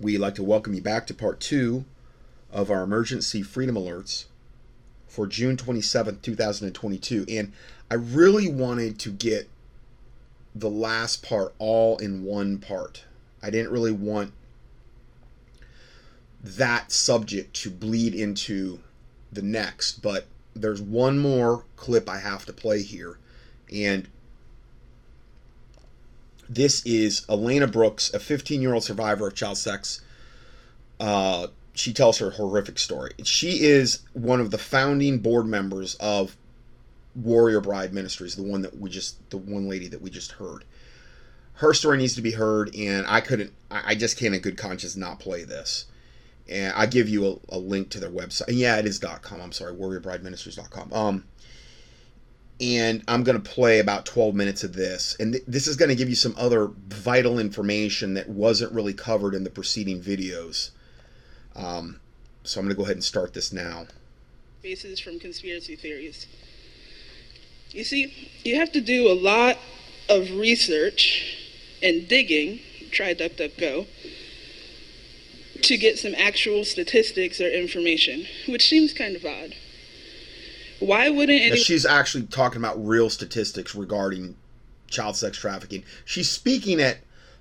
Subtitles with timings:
[0.00, 1.84] we'd like to welcome you back to part two
[2.50, 4.24] of our emergency freedom alerts
[5.06, 7.26] for June 27th, 2022.
[7.28, 7.52] And
[7.90, 9.48] I really wanted to get
[10.54, 13.04] the last part all in one part.
[13.42, 14.32] I didn't really want
[16.42, 18.80] that subject to bleed into
[19.30, 23.18] the next, but there's one more clip I have to play here.
[23.72, 24.08] And
[26.50, 30.00] this is Elena Brooks, a 15 year old survivor of child sex.
[30.98, 33.12] Uh, she tells her horrific story.
[33.22, 36.36] She is one of the founding board members of
[37.14, 40.64] Warrior Bride Ministries, the one that we just, the one lady that we just heard.
[41.54, 44.96] Her story needs to be heard, and I couldn't, I just can't in good conscience
[44.96, 45.86] not play this.
[46.48, 48.46] And I give you a, a link to their website.
[48.48, 49.40] Yeah, it is .com.
[49.40, 50.92] I'm sorry, warriorbrideministries.com.
[50.92, 51.24] Um,
[52.60, 55.16] and I'm going to play about 12 minutes of this.
[55.18, 58.92] And th- this is going to give you some other vital information that wasn't really
[58.92, 60.70] covered in the preceding videos.
[61.56, 62.00] Um,
[62.44, 63.86] so I'm going to go ahead and start this now.
[64.62, 66.26] Bases from conspiracy theories.
[67.70, 69.56] You see, you have to do a lot
[70.08, 71.36] of research
[71.82, 73.86] and digging, try DuckDuckGo,
[75.62, 79.54] to get some actual statistics or information, which seems kind of odd.
[80.80, 84.36] Why wouldn't she's actually talking about real statistics regarding
[84.90, 85.84] child sex trafficking.
[86.04, 86.98] She's speaking at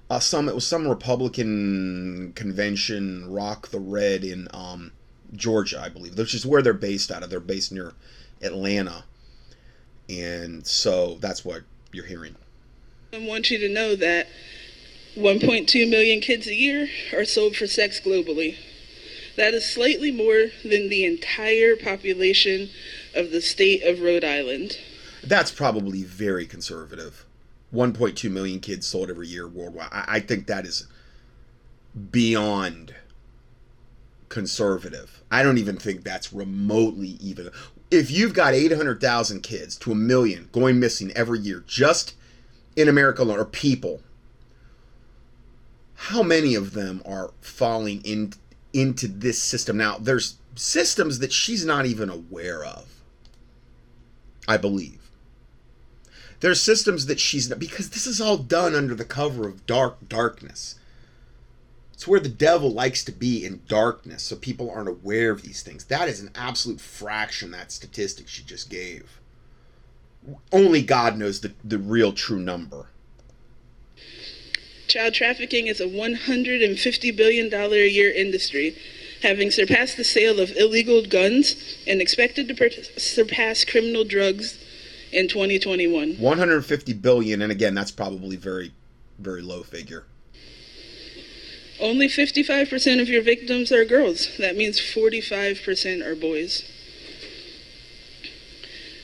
[0.09, 4.91] uh, some it was some Republican convention, Rock the Red in um,
[5.33, 7.29] Georgia, I believe, which is where they're based out of.
[7.29, 7.93] They're based near
[8.41, 9.03] Atlanta,
[10.07, 12.35] and so that's what you're hearing.
[13.11, 14.27] I want you to know that
[15.15, 18.55] 1.2 million kids a year are sold for sex globally.
[19.35, 22.69] That is slightly more than the entire population
[23.15, 24.77] of the state of Rhode Island.
[25.23, 27.25] That's probably very conservative.
[27.73, 29.89] 1.2 million kids sold every year worldwide.
[29.91, 30.87] I, I think that is
[32.11, 32.95] beyond
[34.29, 35.21] conservative.
[35.31, 37.49] I don't even think that's remotely even.
[37.91, 42.15] If you've got 800,000 kids to a million going missing every year just
[42.75, 44.01] in America alone, or people,
[45.95, 48.33] how many of them are falling in,
[48.73, 49.77] into this system?
[49.77, 52.98] Now, there's systems that she's not even aware of.
[54.49, 55.11] I believe.
[56.39, 60.09] There's systems that she's not, because this is all done under the cover of dark
[60.09, 60.79] darkness.
[61.93, 65.61] It's where the devil likes to be in darkness, so people aren't aware of these
[65.61, 65.83] things.
[65.85, 69.19] That is an absolute fraction, that statistic she just gave.
[70.51, 72.87] Only God knows the, the real true number.
[74.87, 78.75] Child trafficking is a $150 billion a year industry
[79.21, 81.55] having surpassed the sale of illegal guns
[81.87, 84.57] and expected to per- surpass criminal drugs
[85.11, 86.15] in 2021.
[86.15, 88.71] 150 billion, and again, that's probably very,
[89.17, 90.05] very low figure.
[91.79, 94.37] Only 55% of your victims are girls.
[94.37, 96.63] That means 45% are boys.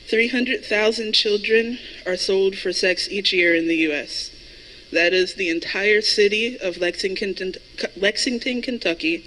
[0.07, 4.29] 300,000 children are sold for sex each year in the U.S.
[4.91, 7.53] That is the entire city of Lexington,
[7.97, 9.25] Lexington, Kentucky,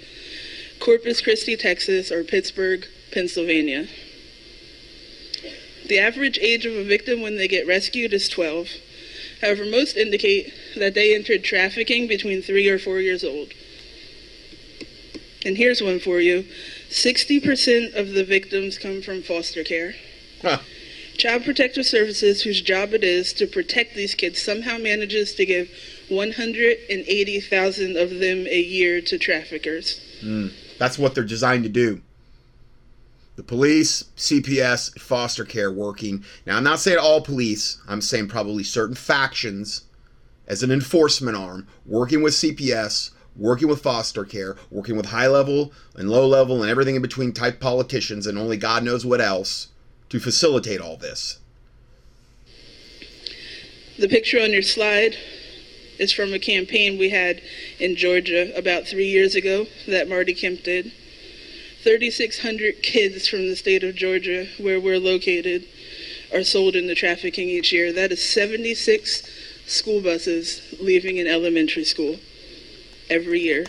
[0.79, 3.87] Corpus Christi, Texas, or Pittsburgh, Pennsylvania.
[5.87, 8.69] The average age of a victim when they get rescued is 12.
[9.41, 13.53] However, most indicate that they entered trafficking between three or four years old.
[15.45, 16.45] And here's one for you
[16.89, 19.95] 60% of the victims come from foster care.
[20.41, 20.59] Huh.
[21.17, 25.69] Child Protective Services, whose job it is to protect these kids, somehow manages to give
[26.07, 29.99] 180,000 of them a year to traffickers.
[30.23, 30.53] Mm.
[30.79, 32.01] That's what they're designed to do.
[33.35, 36.25] The police, CPS, foster care working.
[36.45, 39.83] Now, I'm not saying all police, I'm saying probably certain factions
[40.47, 45.71] as an enforcement arm working with CPS, working with foster care, working with high level
[45.95, 49.67] and low level and everything in between type politicians and only God knows what else
[50.09, 51.39] to facilitate all this.
[53.99, 55.17] The picture on your slide
[55.99, 57.41] is from a campaign we had
[57.77, 60.91] in Georgia about three years ago that Marty Kemp did.
[61.83, 65.65] 3,600 kids from the state of Georgia, where we're located,
[66.33, 67.93] are sold into trafficking each year.
[67.93, 69.29] That is 76
[69.65, 72.17] school buses leaving an elementary school
[73.09, 73.65] every year.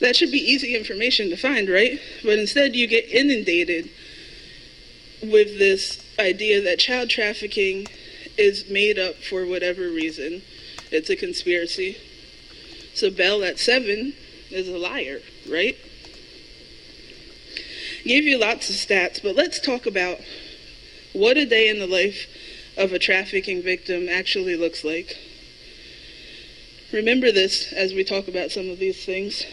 [0.00, 2.00] That should be easy information to find, right?
[2.22, 3.90] But instead, you get inundated
[5.22, 7.86] with this idea that child trafficking
[8.40, 10.42] is made up for whatever reason.
[10.90, 11.98] It's a conspiracy.
[12.94, 14.14] So Bell at seven
[14.50, 15.76] is a liar, right?
[18.04, 20.18] Gave you lots of stats, but let's talk about
[21.12, 22.26] what a day in the life
[22.76, 25.16] of a trafficking victim actually looks like.
[26.92, 29.44] Remember this as we talk about some of these things.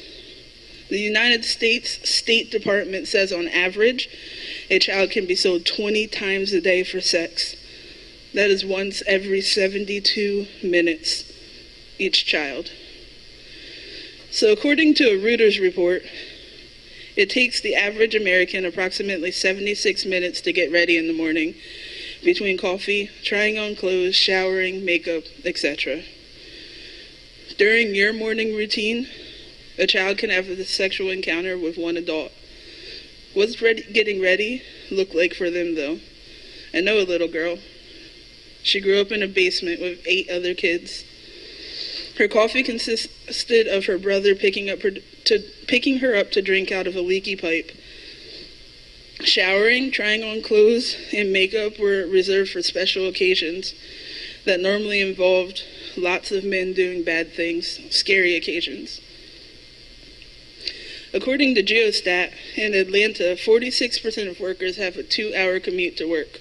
[0.89, 4.09] The United States State Department says on average,
[4.69, 7.55] a child can be sold 20 times a day for sex.
[8.33, 11.31] That is once every 72 minutes,
[11.97, 12.71] each child.
[14.31, 16.03] So, according to a Reuters report,
[17.15, 21.55] it takes the average American approximately 76 minutes to get ready in the morning
[22.23, 26.03] between coffee, trying on clothes, showering, makeup, etc.
[27.57, 29.07] During your morning routine,
[29.79, 32.31] a child can have a sexual encounter with one adult.
[33.33, 35.99] What's ready, getting ready look like for them, though?
[36.73, 37.57] I know a little girl.
[38.63, 41.03] She grew up in a basement with eight other kids.
[42.17, 44.91] Her coffee consisted of her brother picking up her
[45.25, 47.71] to picking her up to drink out of a leaky pipe.
[49.23, 53.73] Showering, trying on clothes, and makeup were reserved for special occasions
[54.45, 55.63] that normally involved
[55.95, 59.01] lots of men doing bad things, scary occasions.
[61.13, 66.39] According to Geostat, in Atlanta, 46% of workers have a two hour commute to work.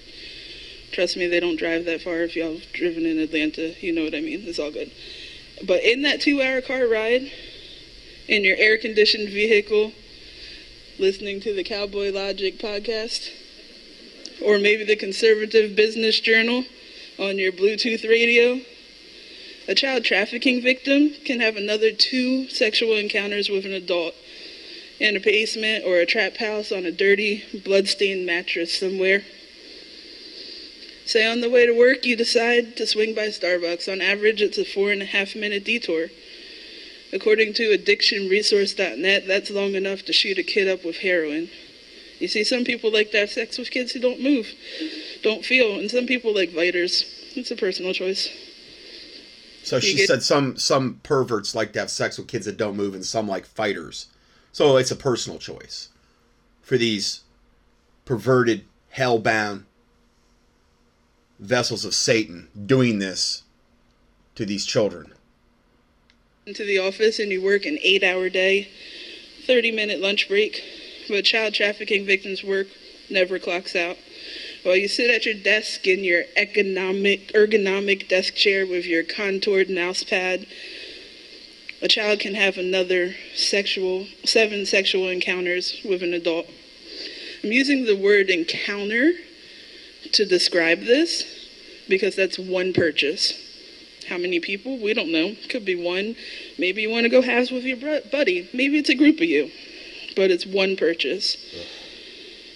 [0.91, 2.21] Trust me, they don't drive that far.
[2.21, 4.43] If y'all have driven in Atlanta, you know what I mean.
[4.45, 4.91] It's all good.
[5.65, 7.31] But in that two hour car ride,
[8.27, 9.91] in your air conditioned vehicle,
[10.99, 13.29] listening to the Cowboy Logic podcast,
[14.43, 16.63] or maybe the Conservative Business Journal
[17.19, 18.61] on your Bluetooth radio,
[19.67, 24.15] a child trafficking victim can have another two sexual encounters with an adult
[24.99, 29.23] in a basement or a trap house on a dirty, blood-stained mattress somewhere.
[31.07, 33.89] Say on the way to work, you decide to swing by Starbucks.
[33.89, 36.07] On average, it's a four and a half minute detour.
[37.13, 41.49] According to addictionresource.net, that's long enough to shoot a kid up with heroin.
[42.19, 44.51] You see, some people like to have sex with kids who don't move,
[45.23, 47.05] don't feel, and some people like viters.
[47.37, 48.27] It's a personal choice.
[49.63, 50.07] So she get...
[50.07, 53.29] said some some perverts like to have sex with kids that don't move, and some
[53.29, 54.07] like fighters.
[54.51, 55.87] So it's a personal choice
[56.61, 57.21] for these
[58.03, 59.63] perverted, hell-bound
[61.39, 63.43] vessels of Satan doing this
[64.35, 65.13] to these children.
[66.45, 68.69] Into the office and you work an eight-hour day,
[69.47, 70.61] 30-minute lunch break,
[71.09, 72.67] but child trafficking victims' work
[73.09, 73.97] never clocks out.
[74.63, 79.69] While you sit at your desk in your economic, ergonomic desk chair with your contoured
[79.69, 80.45] mouse pad,
[81.81, 86.47] a child can have another sexual, seven sexual encounters with an adult.
[87.43, 89.13] I'm using the word encounter
[90.13, 91.23] to describe this
[91.87, 93.33] because that's one purchase.
[94.07, 94.77] How many people?
[94.77, 95.35] We don't know.
[95.49, 96.15] Could be one.
[96.57, 97.77] Maybe you want to go halves with your
[98.11, 98.49] buddy.
[98.53, 99.51] Maybe it's a group of you,
[100.15, 101.37] but it's one purchase.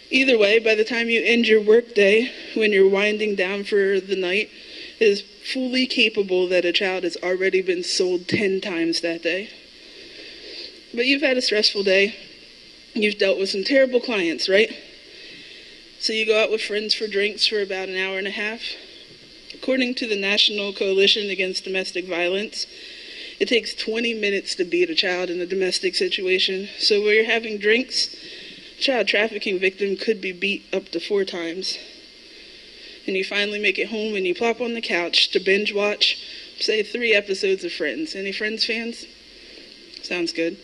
[0.10, 4.16] Either way, by the time you end your workday, when you're winding down for the
[4.16, 4.50] night,
[5.00, 9.50] is fully capable that a child has already been sold 10 times that day.
[10.94, 12.16] But you've had a stressful day.
[12.94, 14.70] You've dealt with some terrible clients, right?
[16.02, 18.64] So you go out with friends for drinks for about an hour and a half.
[19.54, 22.66] According to the National Coalition Against Domestic Violence,
[23.40, 26.70] it takes 20 minutes to beat a child in a domestic situation.
[26.80, 28.16] So where you're having drinks,
[28.80, 31.78] child trafficking victim could be beat up to four times.
[33.06, 36.18] And you finally make it home and you plop on the couch to binge watch,
[36.60, 38.16] say, three episodes of Friends.
[38.16, 39.06] Any Friends fans?
[40.02, 40.58] Sounds good.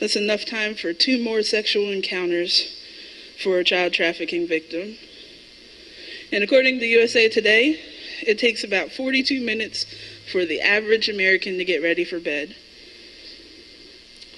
[0.00, 2.75] That's enough time for two more sexual encounters
[3.42, 4.96] for a child trafficking victim.
[6.32, 7.80] And according to USA Today,
[8.26, 9.86] it takes about 42 minutes
[10.30, 12.56] for the average American to get ready for bed,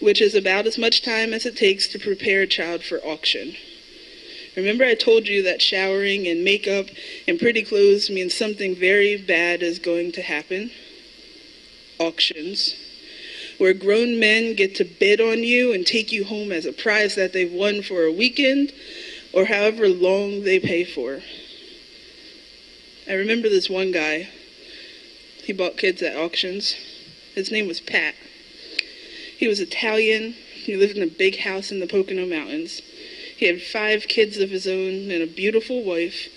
[0.00, 3.55] which is about as much time as it takes to prepare a child for auction.
[4.57, 6.87] Remember, I told you that showering and makeup
[7.28, 10.71] and pretty clothes means something very bad is going to happen?
[11.99, 12.75] Auctions
[13.59, 17.17] where grown men get to bid on you and take you home as a prize
[17.17, 18.73] that they've won for a weekend
[19.33, 21.21] or however long they pay for.
[23.09, 24.29] I remember this one guy.
[25.45, 26.75] He bought kids at auctions.
[27.35, 28.15] His name was Pat.
[29.37, 30.33] He was Italian.
[30.33, 32.83] He lived in a big house in the Pocono Mountains.
[33.37, 36.29] He had five kids of his own and a beautiful wife,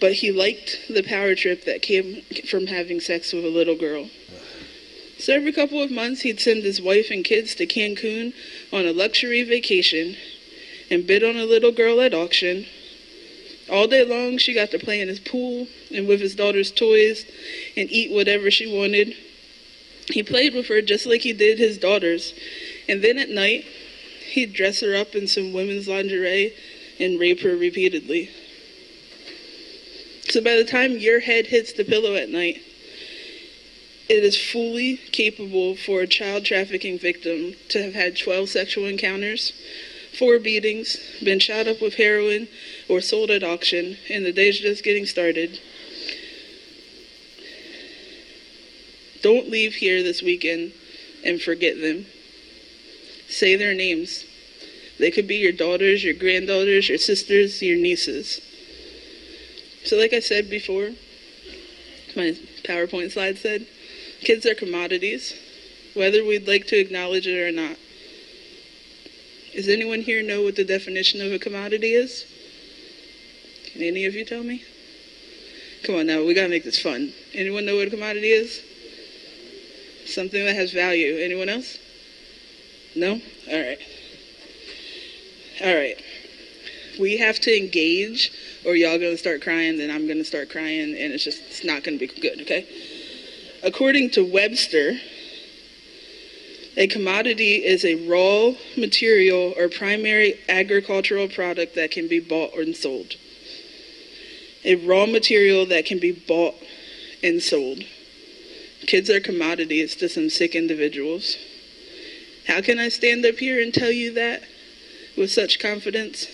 [0.00, 4.10] but he liked the power trip that came from having sex with a little girl.
[5.18, 8.34] So every couple of months, he'd send his wife and kids to Cancun
[8.72, 10.16] on a luxury vacation
[10.90, 12.66] and bid on a little girl at auction.
[13.70, 17.24] All day long, she got to play in his pool and with his daughter's toys
[17.76, 19.16] and eat whatever she wanted.
[20.08, 22.34] He played with her just like he did his daughters.
[22.88, 23.64] And then at night,
[24.30, 26.52] he'd dress her up in some women's lingerie
[27.00, 28.30] and rape her repeatedly.
[30.28, 32.62] So by the time your head hits the pillow at night,
[34.08, 39.52] It is fully capable for a child trafficking victim to have had 12 sexual encounters,
[40.16, 42.46] four beatings, been shot up with heroin,
[42.88, 45.58] or sold at auction, and the day's just getting started.
[49.22, 50.72] Don't leave here this weekend
[51.24, 52.06] and forget them.
[53.28, 54.24] Say their names.
[55.00, 58.40] They could be your daughters, your granddaughters, your sisters, your nieces.
[59.84, 60.90] So, like I said before,
[62.14, 63.66] my PowerPoint slide said,
[64.26, 65.34] kids are commodities,
[65.94, 67.76] whether we'd like to acknowledge it or not.
[69.54, 72.26] Does anyone here know what the definition of a commodity is?
[73.72, 74.64] Can any of you tell me?
[75.84, 77.12] Come on now, we gotta make this fun.
[77.34, 78.64] Anyone know what a commodity is?
[80.06, 81.18] Something that has value.
[81.18, 81.78] Anyone else?
[82.96, 83.12] No?
[83.12, 83.78] All right.
[85.64, 86.02] All right.
[86.98, 88.32] We have to engage,
[88.64, 91.84] or y'all gonna start crying, then I'm gonna start crying, and it's just it's not
[91.84, 92.40] gonna be good.
[92.40, 92.66] Okay.
[93.62, 94.98] According to Webster,
[96.76, 102.76] a commodity is a raw material or primary agricultural product that can be bought and
[102.76, 103.14] sold.
[104.64, 106.54] A raw material that can be bought
[107.22, 107.84] and sold.
[108.86, 111.36] Kids are commodities to some sick individuals.
[112.46, 114.42] How can I stand up here and tell you that
[115.16, 116.26] with such confidence?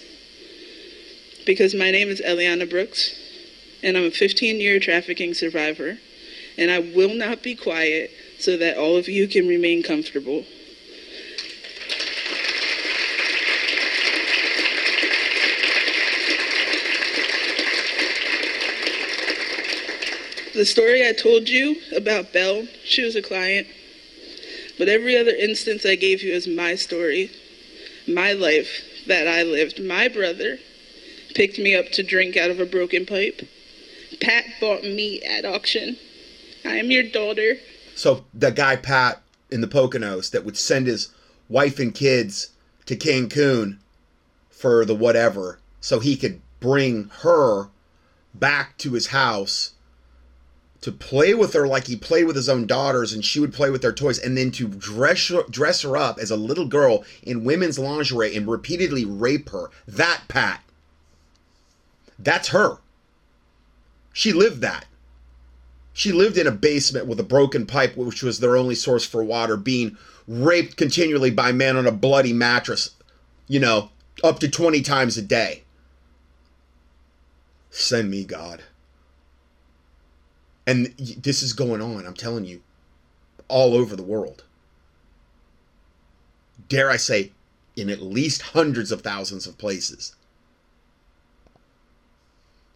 [1.47, 3.14] Because my name is Eliana Brooks,
[3.83, 5.99] and I'm a 15 year trafficking survivor,
[6.56, 10.44] and I will not be quiet so that all of you can remain comfortable.
[20.54, 23.66] The story I told you about Belle, she was a client.
[24.78, 27.30] But every other instance I gave you is my story,
[28.06, 29.82] my life that I lived.
[29.82, 30.59] My brother
[31.35, 33.49] picked me up to drink out of a broken pipe.
[34.21, 35.97] Pat bought me at auction.
[36.64, 37.57] I am your daughter.
[37.95, 41.12] So the guy Pat in the Poconos that would send his
[41.49, 42.50] wife and kids
[42.87, 43.78] to Cancun
[44.50, 47.69] for the whatever so he could bring her
[48.35, 49.73] back to his house
[50.81, 53.71] to play with her like he played with his own daughters and she would play
[53.71, 57.45] with their toys and then to dress dress her up as a little girl in
[57.45, 59.71] women's lingerie and repeatedly rape her.
[59.87, 60.62] That pat
[62.19, 62.78] that's her.
[64.12, 64.87] She lived that
[65.92, 69.22] she lived in a basement with a broken pipe which was their only source for
[69.22, 69.96] water being
[70.26, 72.90] raped continually by men on a bloody mattress
[73.49, 73.90] you know
[74.22, 75.62] up to 20 times a day
[77.70, 78.62] send me god
[80.66, 82.62] and this is going on, I'm telling you,
[83.49, 84.44] all over the world.
[86.68, 87.32] Dare I say,
[87.76, 90.14] in at least hundreds of thousands of places.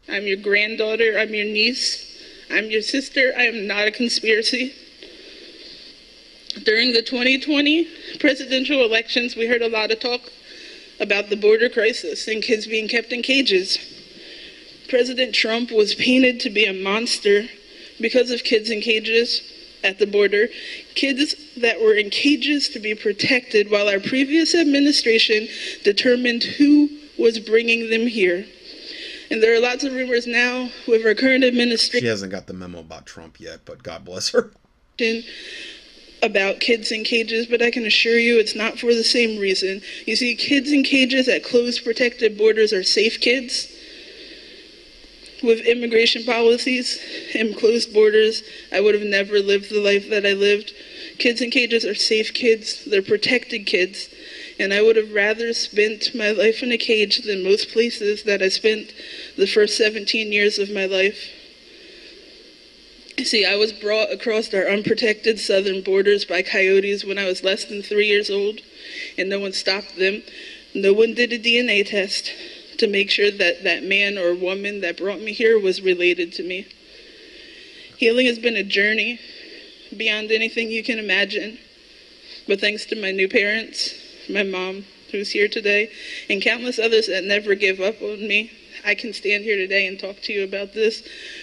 [0.09, 1.17] I'm your granddaughter.
[1.19, 2.16] I'm your niece.
[2.51, 3.33] I'm your sister.
[3.37, 4.73] I am not a conspiracy.
[6.65, 7.89] During the 2020
[8.19, 10.21] presidential elections, we heard a lot of talk
[11.01, 13.79] about the border crisis and kids being kept in cages.
[14.89, 17.45] President Trump was painted to be a monster
[18.01, 19.43] because of kids in cages
[19.83, 20.49] at the border,
[20.95, 25.49] kids that were in cages to be protected while our previous administration
[25.83, 26.89] determined who
[27.19, 28.47] was bringing them here.
[29.31, 32.05] And there are lots of rumors now with our current administration.
[32.05, 34.53] She hasn't got the memo about Trump yet, but God bless her.
[36.23, 39.83] About kids in cages, but I can assure you it's not for the same reason.
[40.07, 43.73] You see, kids in cages at closed protected borders are safe kids
[45.43, 46.99] with immigration policies
[47.35, 48.43] and closed borders,
[48.73, 50.73] I would have never lived the life that I lived.
[51.19, 54.09] Kids in cages are safe kids, they're protected kids,
[54.59, 58.43] and I would have rather spent my life in a cage than most places that
[58.43, 58.95] I spent
[59.37, 61.31] the first 17 years of my life.
[63.23, 67.65] See, I was brought across our unprotected southern borders by coyotes when I was less
[67.65, 68.61] than three years old,
[69.17, 70.23] and no one stopped them.
[70.75, 72.33] No one did a DNA test
[72.79, 76.43] to make sure that that man or woman that brought me here was related to
[76.43, 76.67] me.
[77.97, 79.19] Healing has been a journey
[79.97, 81.59] beyond anything you can imagine.
[82.47, 83.95] But thanks to my new parents,
[84.29, 85.91] my mom, who's here today,
[86.29, 88.51] and countless others that never give up on me,
[88.85, 91.03] I can stand here today and talk to you about this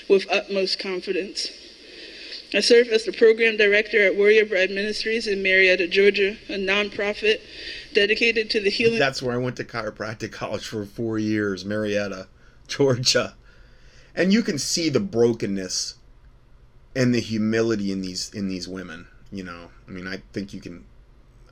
[0.09, 1.49] with utmost confidence.
[2.53, 7.41] I serve as the program director at Warrior Bride Ministries in Marietta, Georgia, a nonprofit
[7.93, 8.99] dedicated to the healing.
[8.99, 12.27] That's where I went to chiropractic college for four years, Marietta,
[12.67, 13.33] Georgia.
[14.15, 15.95] And you can see the brokenness
[16.95, 19.07] and the humility in these in these women.
[19.31, 20.85] You know, I mean, I think you can.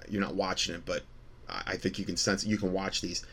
[0.08, 1.04] You're not watching it, but
[1.52, 2.46] I think you can sense.
[2.46, 3.26] You can watch these.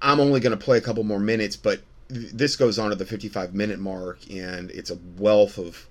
[0.00, 3.06] I'm only going to play a couple more minutes, but this goes on to the
[3.06, 5.86] 55 minute mark, and it's a wealth of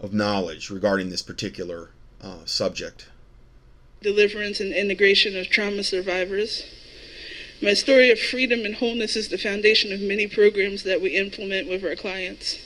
[0.00, 1.90] of knowledge regarding this particular
[2.22, 3.08] uh, subject.
[4.00, 6.64] Deliverance and integration of trauma survivors.
[7.60, 11.68] My story of freedom and wholeness is the foundation of many programs that we implement
[11.68, 12.58] with our clients.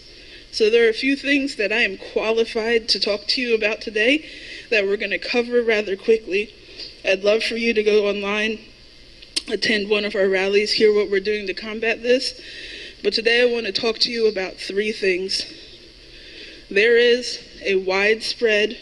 [0.51, 3.81] So, there are a few things that I am qualified to talk to you about
[3.81, 4.29] today
[4.69, 6.53] that we're going to cover rather quickly.
[7.05, 8.61] I'd love for you to go online,
[9.51, 12.41] attend one of our rallies, hear what we're doing to combat this.
[13.03, 15.45] But today I want to talk to you about three things.
[16.71, 18.79] There is a widespread,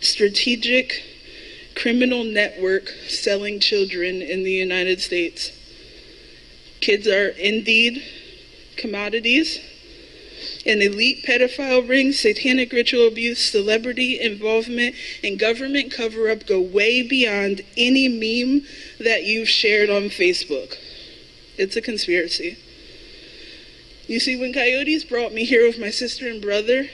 [0.00, 1.02] strategic,
[1.74, 5.50] criminal network selling children in the United States.
[6.80, 8.04] Kids are indeed
[8.76, 9.58] commodities.
[10.66, 17.02] An elite pedophile ring, satanic ritual abuse, celebrity involvement, and government cover up go way
[17.02, 18.66] beyond any meme
[18.98, 20.76] that you've shared on Facebook.
[21.56, 22.56] It's a conspiracy.
[24.06, 26.88] You see, when Coyotes brought me here with my sister and brother,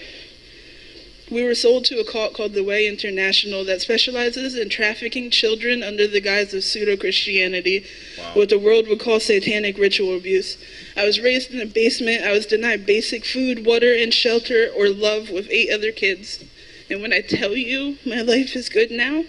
[1.30, 5.82] we were sold to a cult called The Way International that specializes in trafficking children
[5.82, 7.84] under the guise of pseudo Christianity,
[8.18, 8.32] wow.
[8.34, 10.58] what the world would call satanic ritual abuse.
[10.96, 12.24] I was raised in a basement.
[12.24, 16.44] I was denied basic food, water, and shelter or love with eight other kids.
[16.90, 19.24] And when I tell you my life is good now,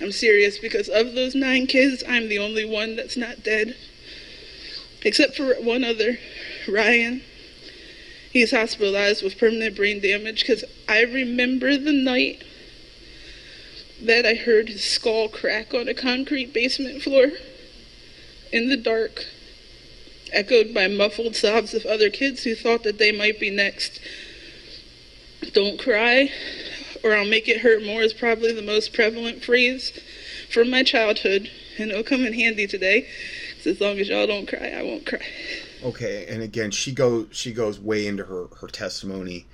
[0.00, 3.76] I'm serious because of those nine kids, I'm the only one that's not dead.
[5.02, 6.18] Except for one other,
[6.68, 7.22] Ryan.
[8.30, 12.42] He's hospitalized with permanent brain damage because I remember the night
[14.02, 17.32] that I heard his skull crack on a concrete basement floor
[18.52, 19.26] in the dark,
[20.32, 24.00] echoed by muffled sobs of other kids who thought that they might be next.
[25.52, 26.30] Don't cry,
[27.02, 29.98] or I'll make it hurt more is probably the most prevalent phrase
[30.50, 33.08] from my childhood, and it'll come in handy today.
[33.64, 35.26] As long as y'all don't cry, I won't cry.
[35.82, 39.46] Okay, and again, she goes she goes way into her her testimony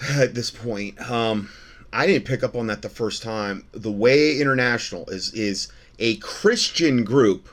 [0.10, 0.98] at this point.
[1.10, 1.50] Um,
[1.92, 3.66] I didn't pick up on that the first time.
[3.72, 7.48] The Way International is is a Christian group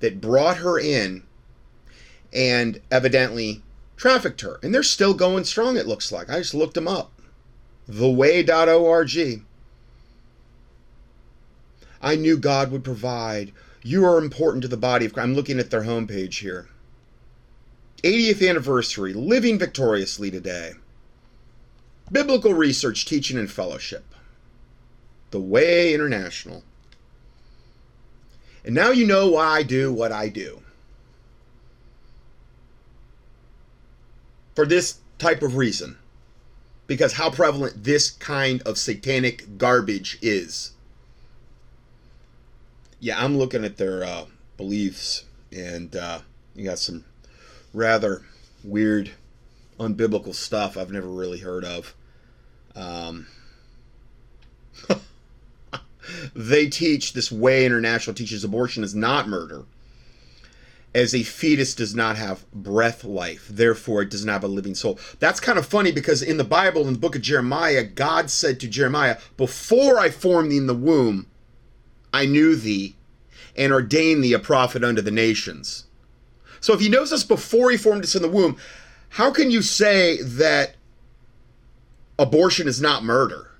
[0.00, 1.22] that brought her in
[2.32, 3.62] and evidently
[3.96, 5.76] trafficked her, and they're still going strong.
[5.76, 7.12] It looks like I just looked them up.
[7.88, 9.42] Theway.org.
[12.02, 13.52] I knew God would provide
[13.86, 15.24] you are important to the body of Christ.
[15.24, 16.68] I'm looking at their homepage here.
[18.02, 20.72] 80th anniversary, living victoriously today.
[22.10, 24.04] Biblical research, teaching, and fellowship.
[25.30, 26.64] The Way International.
[28.64, 30.62] And now you know why I do what I do.
[34.56, 35.96] For this type of reason.
[36.88, 40.72] Because how prevalent this kind of satanic garbage is
[43.00, 46.20] yeah, I'm looking at their uh, beliefs, and uh,
[46.54, 47.04] you got some
[47.72, 48.22] rather
[48.64, 49.10] weird,
[49.78, 51.94] unbiblical stuff I've never really heard of.
[52.74, 53.26] Um,
[56.34, 59.64] they teach this way international teaches abortion is not murder
[60.94, 64.74] as a fetus does not have breath life therefore it does not have a living
[64.74, 68.30] soul that's kind of funny because in the bible in the book of jeremiah god
[68.30, 71.26] said to jeremiah before i formed thee in the womb
[72.16, 72.96] I knew thee
[73.56, 75.86] and ordained thee a prophet unto the nations.
[76.60, 78.56] So if he knows us before he formed us in the womb,
[79.10, 80.76] how can you say that
[82.18, 83.50] abortion is not murder?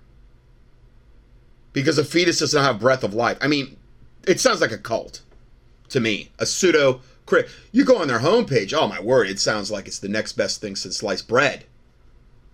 [1.73, 3.39] Because a fetus does not have breath of life.
[3.41, 3.77] I mean,
[4.27, 5.21] it sounds like a cult
[5.91, 6.31] to me.
[6.39, 7.01] A pseudo
[7.73, 10.61] you go on their homepage, oh my word, it sounds like it's the next best
[10.61, 11.65] thing since sliced bread.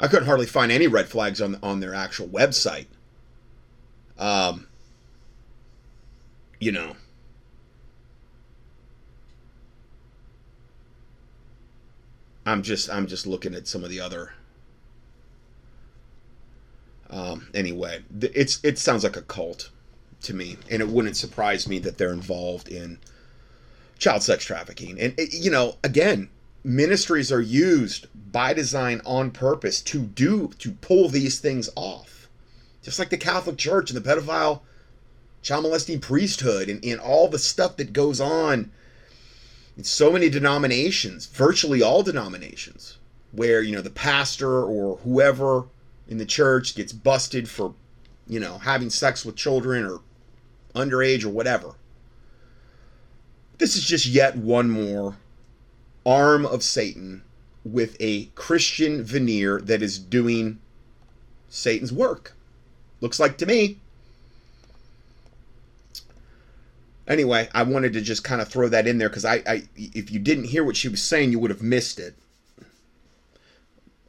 [0.01, 2.87] I couldn't hardly find any red flags on on their actual website.
[4.19, 4.67] Um,
[6.63, 6.95] you know.
[12.47, 14.33] I'm just I'm just looking at some of the other
[17.11, 19.71] um, anyway, it's it sounds like a cult
[20.23, 22.99] to me, and it wouldn't surprise me that they're involved in
[23.99, 25.01] child sex trafficking.
[25.01, 26.31] And it, you know, again,
[26.63, 32.29] ministries are used by design on purpose to do to pull these things off,
[32.83, 34.61] just like the Catholic Church and the pedophile
[35.43, 38.71] child molesting priesthood and, and all the stuff that goes on
[39.77, 42.99] in so many denominations, virtually all denominations,
[43.33, 45.65] where, you know, the pastor or whoever
[46.09, 47.75] in the church gets busted for,
[48.27, 50.01] you know, having sex with children or
[50.75, 51.75] underage or whatever.
[53.59, 55.17] This is just yet one more
[56.05, 57.23] arm of Satan
[57.65, 60.59] with a Christian veneer that is doing
[61.49, 62.35] Satan's work.
[63.01, 63.79] Looks like to me.
[67.13, 70.11] Anyway, I wanted to just kind of throw that in there because I, I, if
[70.11, 72.17] you didn't hear what she was saying, you would have missed it.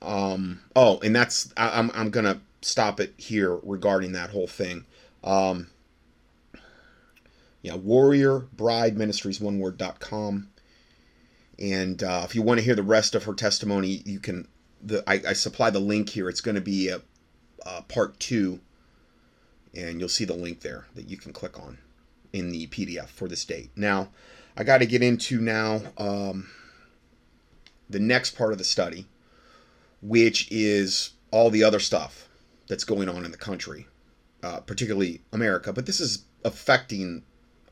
[0.02, 4.86] Um, oh, and that's I, I'm I'm gonna stop it here regarding that whole thing.
[5.24, 5.68] Um,
[7.62, 10.50] yeah, Warrior Bride Ministries, one word dot com.
[11.60, 14.48] And uh, if you want to hear the rest of her testimony, you can.
[14.82, 16.28] The I, I supply the link here.
[16.28, 17.00] It's going to be a,
[17.66, 18.60] a part two,
[19.74, 21.78] and you'll see the link there that you can click on
[22.34, 23.70] in the PDF for this date.
[23.76, 24.10] Now,
[24.58, 26.50] I got to get into now um,
[27.90, 29.06] the next part of the study,
[30.02, 32.28] which is all the other stuff
[32.68, 33.88] that's going on in the country,
[34.44, 35.72] uh, particularly America.
[35.72, 37.24] But this is affecting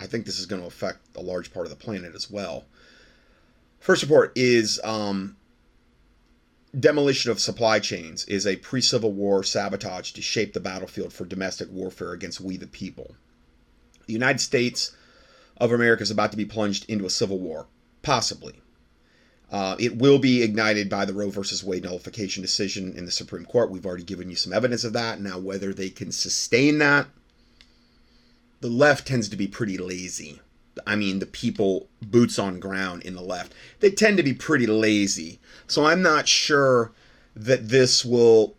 [0.02, 2.66] I think this is going to affect a large part of the planet as well.
[3.80, 5.38] First report is um,
[6.78, 11.70] demolition of supply chains is a pre-Civil War sabotage to shape the battlefield for domestic
[11.72, 13.16] warfare against we the people.
[14.06, 14.96] The United States
[15.58, 17.68] of America is about to be plunged into a civil war,
[18.02, 18.62] possibly.
[19.52, 23.46] Uh, it will be ignited by the Roe versus Wade nullification decision in the Supreme
[23.46, 23.70] Court.
[23.70, 25.20] We've already given you some evidence of that.
[25.20, 27.08] Now, whether they can sustain that
[28.62, 30.40] the left tends to be pretty lazy.
[30.88, 34.68] I mean, the people boots on ground in the left, they tend to be pretty
[34.68, 35.40] lazy.
[35.68, 36.94] So I'm not sure
[37.36, 38.56] that this will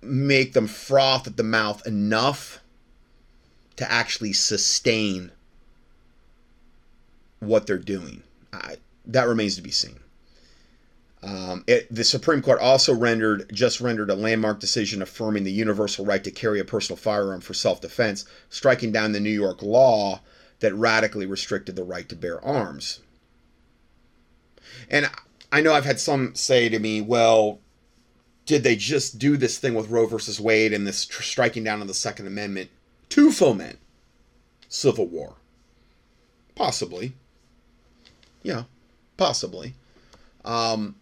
[0.00, 2.60] make them froth at the mouth enough
[3.76, 5.32] to actually sustain
[7.40, 8.22] what they're doing.
[8.52, 9.98] I, that remains to be seen.
[11.22, 16.04] Um, it, the Supreme Court also rendered just rendered a landmark decision affirming the universal
[16.04, 20.20] right to carry a personal firearm for self-defense, striking down the New York law
[20.60, 23.00] that radically restricted the right to bear arms.
[24.90, 25.10] And
[25.50, 27.60] I know I've had some say to me, "Well,
[28.44, 31.88] did they just do this thing with Roe versus Wade and this striking down of
[31.88, 32.70] the Second Amendment
[33.10, 33.78] to foment
[34.68, 35.34] civil war?"
[36.54, 37.14] Possibly.
[38.42, 38.64] Yeah,
[39.16, 39.74] possibly.
[40.44, 40.96] Um,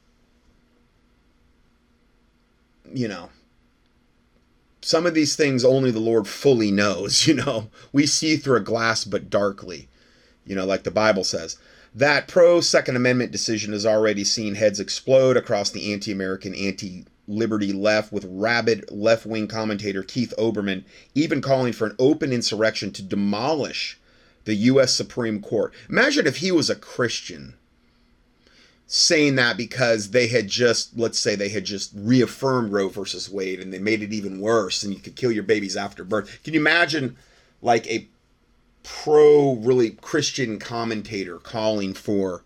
[2.94, 3.30] you know,
[4.80, 7.70] some of these things only the Lord fully knows, you know.
[7.92, 9.88] We see through a glass but darkly,
[10.46, 11.58] you know, like the Bible says.
[11.94, 17.04] That pro Second Amendment decision has already seen heads explode across the anti American, anti
[17.32, 22.92] liberty left, with rabid left wing commentator Keith Olbermann, even calling for an open insurrection
[22.92, 23.98] to demolish
[24.44, 24.92] the U.S.
[24.92, 25.72] Supreme Court.
[25.88, 27.54] Imagine if he was a Christian
[28.86, 33.58] saying that because they had just let's say they had just reaffirmed Roe versus Wade
[33.58, 36.42] and they made it even worse and you could kill your babies after birth.
[36.42, 37.16] Can you imagine
[37.62, 38.06] like a
[38.82, 42.42] pro really Christian commentator calling for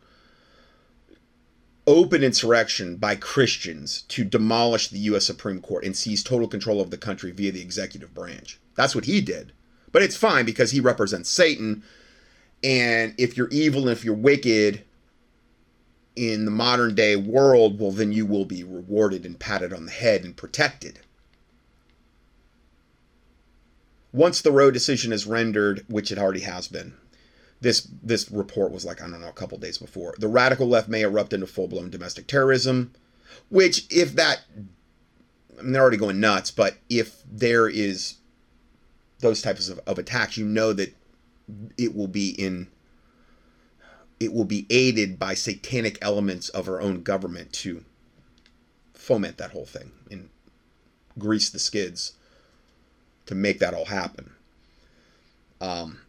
[1.86, 6.90] open insurrection by Christians to demolish the US Supreme Court and seize total control of
[6.90, 8.58] the country via the executive branch.
[8.74, 9.52] That's what he did.
[9.92, 11.82] But it's fine because he represents Satan
[12.62, 14.82] and if you're evil and if you're wicked
[16.16, 19.92] in the modern day world, well, then you will be rewarded and patted on the
[19.92, 21.00] head and protected.
[24.12, 26.94] Once the Roe decision is rendered, which it already has been,
[27.60, 30.14] this this report was like I don't know a couple days before.
[30.18, 32.92] The radical left may erupt into full blown domestic terrorism,
[33.48, 34.42] which if that
[35.58, 38.16] I mean, they're already going nuts, but if there is
[39.20, 40.94] those types of, of attacks, you know that
[41.78, 42.68] it will be in
[44.18, 47.84] it will be aided by satanic elements of our own government to
[48.94, 50.30] foment that whole thing and
[51.18, 52.14] grease the skids
[53.26, 54.32] to make that all happen.
[55.60, 56.00] Um,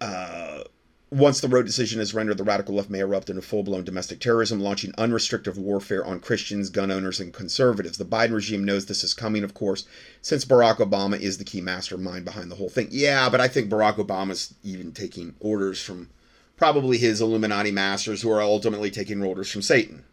[0.00, 0.64] uh,
[1.10, 4.18] once the Roe decision is rendered, the radical left may erupt into full blown domestic
[4.18, 7.96] terrorism, launching unrestricted warfare on Christians, gun owners, and conservatives.
[7.96, 9.86] The Biden regime knows this is coming, of course,
[10.20, 12.88] since Barack Obama is the key mastermind behind the whole thing.
[12.90, 16.10] Yeah, but I think Barack Obama's even taking orders from
[16.56, 20.04] probably his Illuminati masters who are ultimately taking orders from Satan.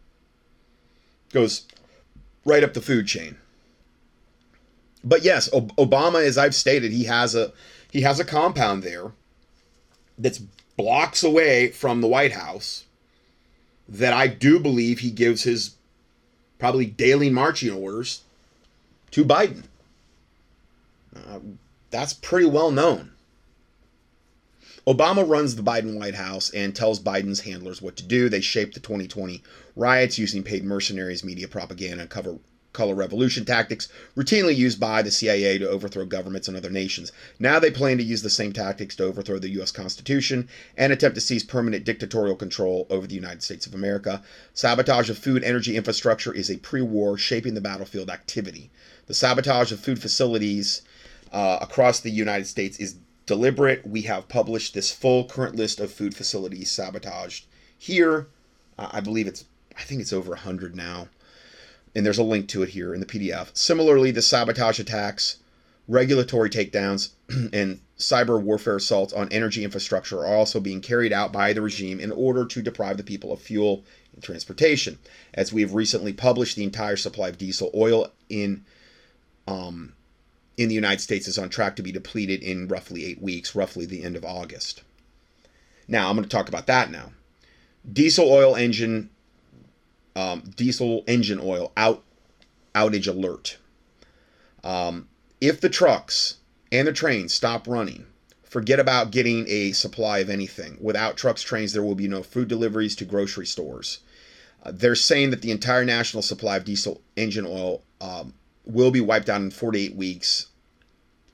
[1.32, 1.66] Goes
[2.44, 3.36] right up the food chain.
[5.02, 7.52] But yes, Obama, as I've stated, he has a
[7.90, 9.12] he has a compound there
[10.18, 10.38] that's
[10.76, 12.84] blocks away from the White House
[13.88, 15.76] that I do believe he gives his
[16.58, 18.22] probably daily marching orders
[19.10, 19.64] to Biden.
[21.14, 21.38] Uh,
[21.90, 23.12] that's pretty well known.
[24.86, 28.28] Obama runs the Biden White House and tells Biden's handlers what to do.
[28.28, 29.42] They shape the 2020
[29.76, 32.36] riots using paid mercenaries, media propaganda, cover
[32.74, 37.10] color revolution tactics routinely used by the CIA to overthrow governments in other nations.
[37.38, 39.70] Now they plan to use the same tactics to overthrow the U.S.
[39.70, 44.22] Constitution and attempt to seize permanent dictatorial control over the United States of America.
[44.52, 48.70] Sabotage of food energy infrastructure is a pre war shaping the battlefield activity.
[49.06, 50.82] The sabotage of food facilities
[51.32, 53.86] uh, across the United States is deliberate.
[53.86, 57.46] We have published this full current list of food facilities sabotaged
[57.78, 58.26] here.
[58.78, 59.44] Uh, I believe it's
[59.76, 61.08] I think it's over 100 now.
[61.94, 63.56] And there's a link to it here in the PDF.
[63.56, 65.38] Similarly, the sabotage attacks,
[65.86, 67.10] regulatory takedowns,
[67.52, 72.00] and cyber warfare assaults on energy infrastructure are also being carried out by the regime
[72.00, 74.98] in order to deprive the people of fuel and transportation.
[75.32, 78.64] As we have recently published, the entire supply of diesel oil in
[79.46, 79.92] um,
[80.56, 83.86] in the United States is on track to be depleted in roughly eight weeks, roughly
[83.86, 84.82] the end of August.
[85.88, 87.12] Now, I'm going to talk about that now.
[87.90, 89.10] Diesel oil engine,
[90.16, 92.02] um, diesel engine oil out
[92.74, 93.58] outage alert.
[94.62, 95.08] Um,
[95.40, 96.38] if the trucks
[96.72, 98.06] and the trains stop running,
[98.42, 100.76] forget about getting a supply of anything.
[100.80, 103.98] Without trucks, trains, there will be no food deliveries to grocery stores.
[104.62, 108.32] Uh, they're saying that the entire national supply of diesel engine oil um,
[108.64, 110.46] will be wiped out in 48 weeks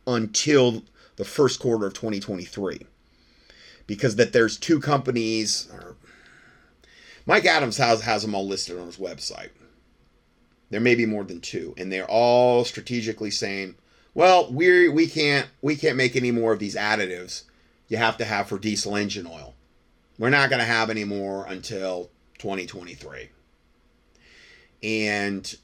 [0.07, 0.83] until
[1.17, 2.87] the first quarter of 2023
[3.87, 5.69] because that there's two companies
[7.31, 9.51] Mike Adams has has them all listed on his website.
[10.71, 13.77] There may be more than two and they're all strategically saying,
[14.15, 17.45] "Well, we we can't we can't make any more of these additives
[17.87, 19.55] you have to have for diesel engine oil.
[20.19, 23.29] We're not going to have any more until 2023."
[24.83, 25.55] And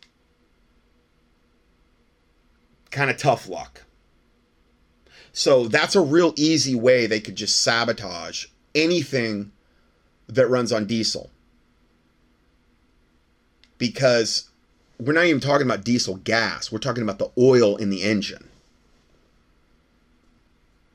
[2.93, 3.83] kind of tough luck.
[5.33, 9.51] So that's a real easy way they could just sabotage anything
[10.29, 11.33] that runs on diesel.
[13.79, 14.49] Because
[14.99, 18.49] we're not even talking about diesel gas, we're talking about the oil in the engine.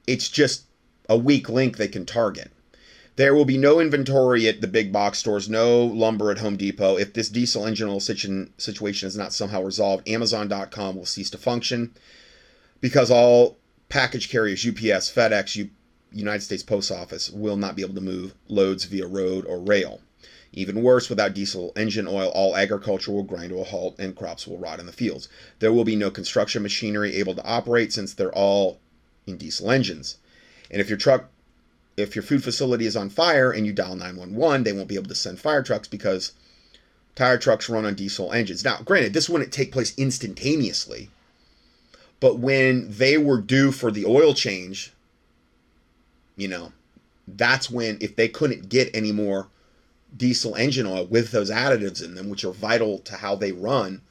[0.08, 0.63] It's just
[1.08, 2.52] a weak link they can target.
[3.17, 6.98] There will be no inventory at the big box stores, no lumber at Home Depot.
[6.98, 8.00] If this diesel engine
[8.58, 11.94] situation is not somehow resolved, Amazon.com will cease to function
[12.80, 13.58] because all
[13.89, 15.70] package carriers, UPS, FedEx,
[16.13, 20.02] United States Post Office, will not be able to move loads via road or rail.
[20.54, 24.46] Even worse, without diesel engine oil, all agriculture will grind to a halt and crops
[24.46, 25.30] will rot in the fields.
[25.60, 28.80] There will be no construction machinery able to operate since they're all
[29.26, 30.18] in diesel engines.
[30.70, 31.30] And if your truck
[31.98, 35.10] if your food facility is on fire and you dial 911, they won't be able
[35.10, 36.34] to send fire trucks because
[37.16, 38.64] tire trucks run on diesel engines.
[38.64, 41.10] Now, granted, this wouldn't take place instantaneously,
[42.20, 44.94] but when they were due for the oil change,
[46.36, 46.72] you know,
[47.28, 49.48] that's when, if they couldn't get any more
[50.15, 54.02] diesel engine oil with those additives in them, which are vital to how they run,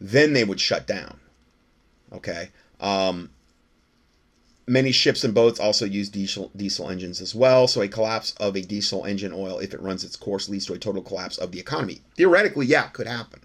[0.00, 1.20] then they would shut down.
[2.12, 2.50] Okay.
[2.80, 3.30] Um,
[4.68, 8.54] Many ships and boats also use diesel, diesel engines as well, so a collapse of
[8.54, 11.52] a diesel engine oil, if it runs its course, leads to a total collapse of
[11.52, 12.02] the economy.
[12.16, 13.40] Theoretically, yeah, could happen.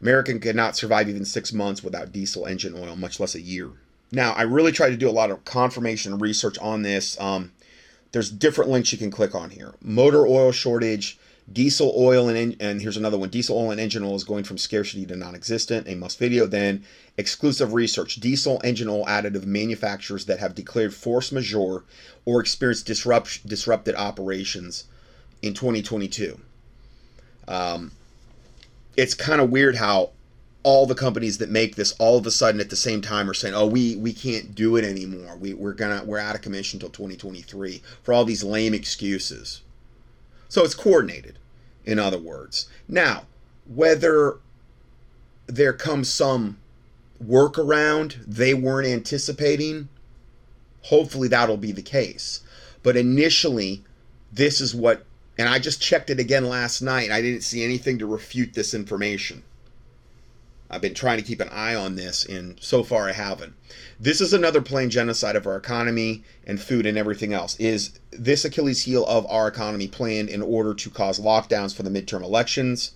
[0.00, 3.70] American could not survive even six months without diesel engine oil, much less a year.
[4.12, 7.18] Now, I really tried to do a lot of confirmation research on this.
[7.20, 7.50] Um,
[8.12, 9.74] there's different links you can click on here.
[9.82, 11.18] Motor oil shortage,
[11.52, 13.30] diesel oil and and here's another one.
[13.30, 16.46] Diesel oil and engine oil is going from scarcity to non-existent a must video.
[16.46, 16.84] Then
[17.16, 21.84] exclusive research diesel engine oil additive manufacturers that have declared force majeure
[22.24, 24.84] or experienced disrupt disrupted operations
[25.42, 26.40] in 2022
[27.48, 27.92] um,
[28.96, 30.10] it's kind of weird how
[30.64, 33.34] all the companies that make this all of a sudden at the same time are
[33.34, 36.76] saying oh we we can't do it anymore we, we're gonna we're out of commission
[36.76, 39.62] until 2023 for all these lame excuses
[40.52, 41.38] so it's coordinated,
[41.86, 42.68] in other words.
[42.86, 43.22] Now,
[43.64, 44.36] whether
[45.46, 46.58] there comes some
[47.24, 49.88] workaround they weren't anticipating,
[50.82, 52.40] hopefully that'll be the case.
[52.82, 53.82] But initially,
[54.30, 55.06] this is what,
[55.38, 57.10] and I just checked it again last night.
[57.10, 59.44] I didn't see anything to refute this information.
[60.72, 63.52] I've been trying to keep an eye on this, and so far I haven't.
[64.00, 67.56] This is another plain genocide of our economy and food and everything else.
[67.60, 71.90] Is this Achilles heel of our economy planned in order to cause lockdowns for the
[71.90, 72.92] midterm elections?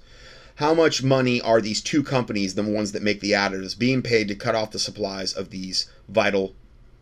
[0.54, 4.28] How much money are these two companies, the ones that make the additives, being paid
[4.28, 6.54] to cut off the supplies of these vital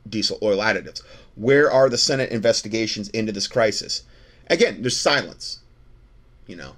[0.09, 1.03] diesel oil additives?
[1.37, 4.03] Where are the Senate investigations into this crisis?
[4.51, 5.61] Again, there's silence.
[6.49, 6.73] You know,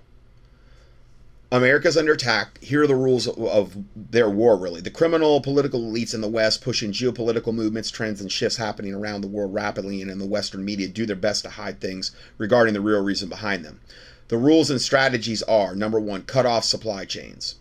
[1.52, 2.59] America's under attack.
[2.61, 4.80] Here are the rules of, of, their war, really.
[4.80, 9.20] The criminal political elites in the West pushing geopolitical movements, trends, and shifts happening around
[9.20, 12.74] the world rapidly, and in the Western media do their best to hide things regarding
[12.74, 13.80] the real reason behind them.
[14.28, 17.56] The rules and strategies are number one, cut off supply chains.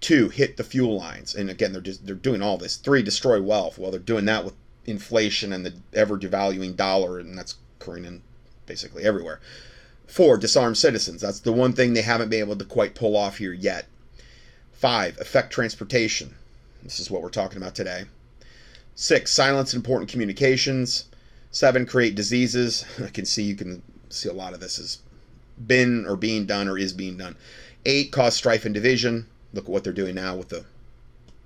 [0.00, 1.34] Two, hit the fuel lines.
[1.34, 2.76] And again, they're just, they're doing all this.
[2.76, 3.78] Three, destroy wealth.
[3.78, 8.22] Well, they're doing that with inflation and the ever devaluing dollar, and that's occurring in
[8.66, 9.40] basically everywhere.
[10.10, 11.20] Four, disarm citizens.
[11.20, 13.86] That's the one thing they haven't been able to quite pull off here yet.
[14.72, 16.34] Five, affect transportation.
[16.82, 18.06] This is what we're talking about today.
[18.96, 21.04] Six, silence important communications.
[21.52, 22.84] Seven, create diseases.
[23.04, 24.98] I can see you can see a lot of this is
[25.64, 27.36] been or being done or is being done.
[27.86, 29.28] Eight, cause strife and division.
[29.52, 30.64] Look at what they're doing now with the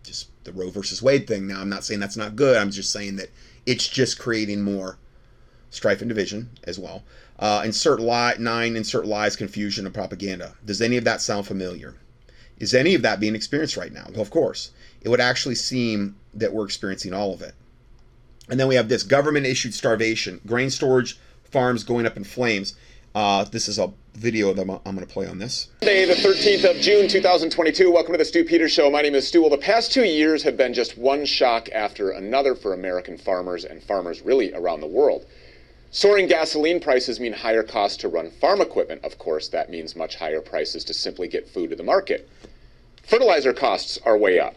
[0.02, 1.46] just the Roe versus Wade thing.
[1.46, 2.56] Now, I'm not saying that's not good.
[2.56, 3.28] I'm just saying that
[3.66, 4.96] it's just creating more
[5.68, 7.02] strife and division as well.
[7.38, 8.76] Uh, insert lie nine.
[8.76, 10.54] Insert lies, confusion, and propaganda.
[10.64, 11.94] Does any of that sound familiar?
[12.58, 14.06] Is any of that being experienced right now?
[14.12, 14.70] Well, of course.
[15.02, 17.54] It would actually seem that we're experiencing all of it.
[18.48, 22.74] And then we have this government issued starvation, grain storage farms going up in flames.
[23.14, 25.68] Uh, this is a video that I'm, I'm going to play on this.
[25.82, 27.90] Monday, the 13th of June, 2022.
[27.92, 28.90] Welcome to the Stu Peters Show.
[28.90, 29.40] My name is Stu.
[29.40, 33.64] Well, the past two years have been just one shock after another for American farmers
[33.64, 35.26] and farmers really around the world.
[35.94, 39.04] Soaring gasoline prices mean higher costs to run farm equipment.
[39.04, 42.28] Of course, that means much higher prices to simply get food to the market.
[43.04, 44.56] Fertilizer costs are way up.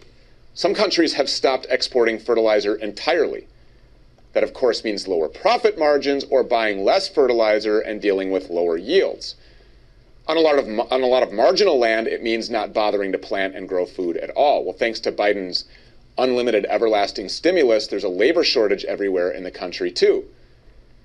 [0.56, 3.46] Some countries have stopped exporting fertilizer entirely.
[4.34, 8.76] That, of course, means lower profit margins or buying less fertilizer and dealing with lower
[8.76, 9.36] yields.
[10.28, 13.20] On a, lot of, on a lot of marginal land, it means not bothering to
[13.20, 14.64] plant and grow food at all.
[14.64, 15.66] Well, thanks to Biden's
[16.18, 20.26] unlimited everlasting stimulus, there's a labor shortage everywhere in the country, too.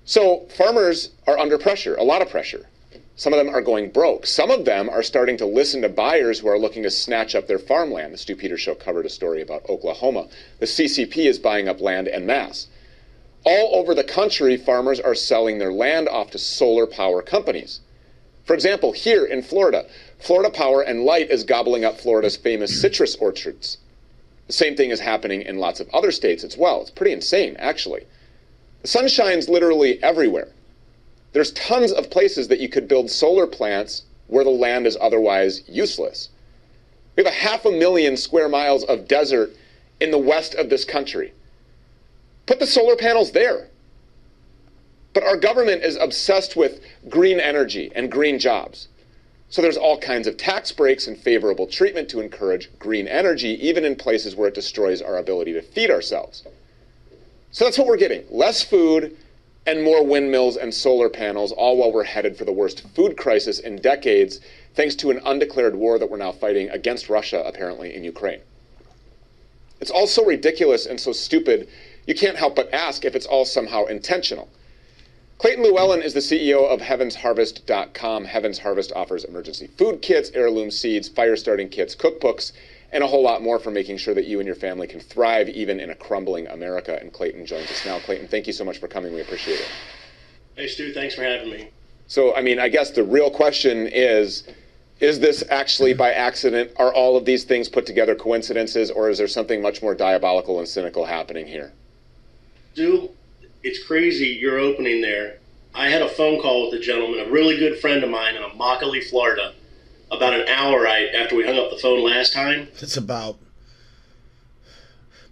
[0.05, 2.67] So farmers are under pressure, a lot of pressure.
[3.15, 4.27] Some of them are going broke.
[4.27, 7.47] Some of them are starting to listen to buyers who are looking to snatch up
[7.47, 8.13] their farmland.
[8.13, 10.29] The Stu Peters Show covered a story about Oklahoma.
[10.59, 12.69] The CCP is buying up land en masse.
[13.45, 17.81] All over the country, farmers are selling their land off to solar power companies.
[18.45, 19.87] For example, here in Florida,
[20.19, 23.79] Florida Power and Light is gobbling up Florida's famous citrus orchards.
[24.47, 26.81] The same thing is happening in lots of other states as well.
[26.81, 28.07] It's pretty insane, actually.
[28.83, 30.49] The sun shines literally everywhere.
[31.33, 35.63] There's tons of places that you could build solar plants where the land is otherwise
[35.69, 36.29] useless.
[37.17, 39.53] We have a half a million square miles of desert
[40.01, 41.33] in the west of this country.
[42.47, 43.69] Put the solar panels there.
[45.15, 48.89] But our government is obsessed with green energy and green jobs.
[49.49, 53.85] So there's all kinds of tax breaks and favorable treatment to encourage green energy, even
[53.85, 56.43] in places where it destroys our ability to feed ourselves.
[57.53, 59.17] So that's what we're getting less food
[59.67, 63.61] and more windmills and solar panels, all while we're headed for the worst food crisis
[63.61, 64.41] in decades,
[64.75, 68.41] thanks to an undeclared war that we're now fighting against Russia, apparently, in Ukraine.
[69.81, 71.69] It's all so ridiculous and so stupid
[72.07, 74.49] you can't help but ask if it's all somehow intentional.
[75.39, 78.25] Clayton Llewellyn is the CEO of HeavensHarvest.com.
[78.25, 82.53] Heavens Harvest offers emergency food kits, heirloom seeds, fire starting kits, cookbooks,
[82.93, 85.49] and a whole lot more for making sure that you and your family can thrive
[85.49, 86.99] even in a crumbling America.
[87.01, 87.99] And Clayton joins us now.
[88.01, 89.15] Clayton, thank you so much for coming.
[89.15, 89.69] We appreciate it.
[90.57, 91.71] Hey, Stu, thanks for having me.
[92.07, 94.45] So, I mean, I guess the real question is
[95.01, 96.71] is this actually by accident?
[96.77, 100.61] Are all of these things put together coincidences, or is there something much more diabolical
[100.61, 101.73] and cynical happening here?
[102.75, 103.11] Stu,
[103.65, 105.39] it's crazy you're opening there.
[105.75, 108.43] I had a phone call with a gentleman, a really good friend of mine in
[108.43, 109.55] Immokalee, Florida,
[110.13, 112.69] about an hour right after we hung up the phone last time.
[112.81, 113.39] It's about.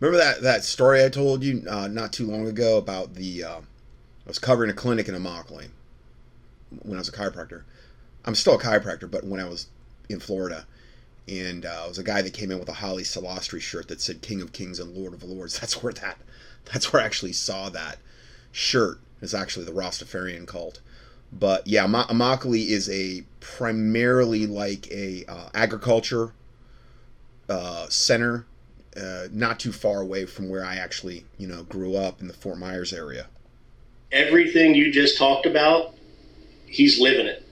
[0.01, 3.45] Remember that, that story I told you uh, not too long ago about the.
[3.45, 5.69] Uh, I was covering a clinic in Immokalee
[6.83, 7.62] when I was a chiropractor.
[8.25, 9.66] I'm still a chiropractor, but when I was
[10.09, 10.66] in Florida,
[11.29, 14.01] and uh, it was a guy that came in with a Haile Selassie shirt that
[14.01, 16.19] said "King of Kings and Lord of Lords." That's where that
[16.64, 17.99] that's where I actually saw that
[18.53, 19.01] shirt.
[19.21, 20.81] It's actually the Rastafarian cult.
[21.33, 26.33] But yeah, Immokalee is a primarily like a uh, agriculture
[27.49, 28.47] uh, center,
[28.97, 32.35] uh, not too far away from where I actually you know grew up in the
[32.35, 33.27] Fort Myers area.
[34.12, 35.95] Everything you just talked about,
[36.66, 37.47] he's living it.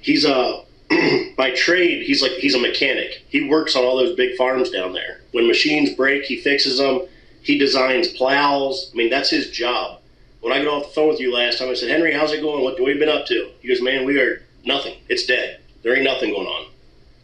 [0.00, 0.62] He's a
[1.36, 3.24] by trade, he's like he's a mechanic.
[3.28, 5.20] He works on all those big farms down there.
[5.32, 7.02] When machines break, he fixes them
[7.46, 8.90] he designs plows.
[8.92, 10.00] I mean, that's his job.
[10.46, 12.40] When I got off the phone with you last time, I said, Henry, how's it
[12.40, 12.62] going?
[12.62, 13.50] What, have you been up to?
[13.58, 14.96] He goes, man, we are nothing.
[15.08, 15.58] It's dead.
[15.82, 16.70] There ain't nothing going on.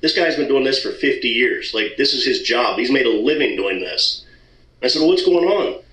[0.00, 1.72] This guy's been doing this for 50 years.
[1.72, 2.80] Like, this is his job.
[2.80, 4.24] He's made a living doing this.
[4.82, 5.84] I said, well, what's going on?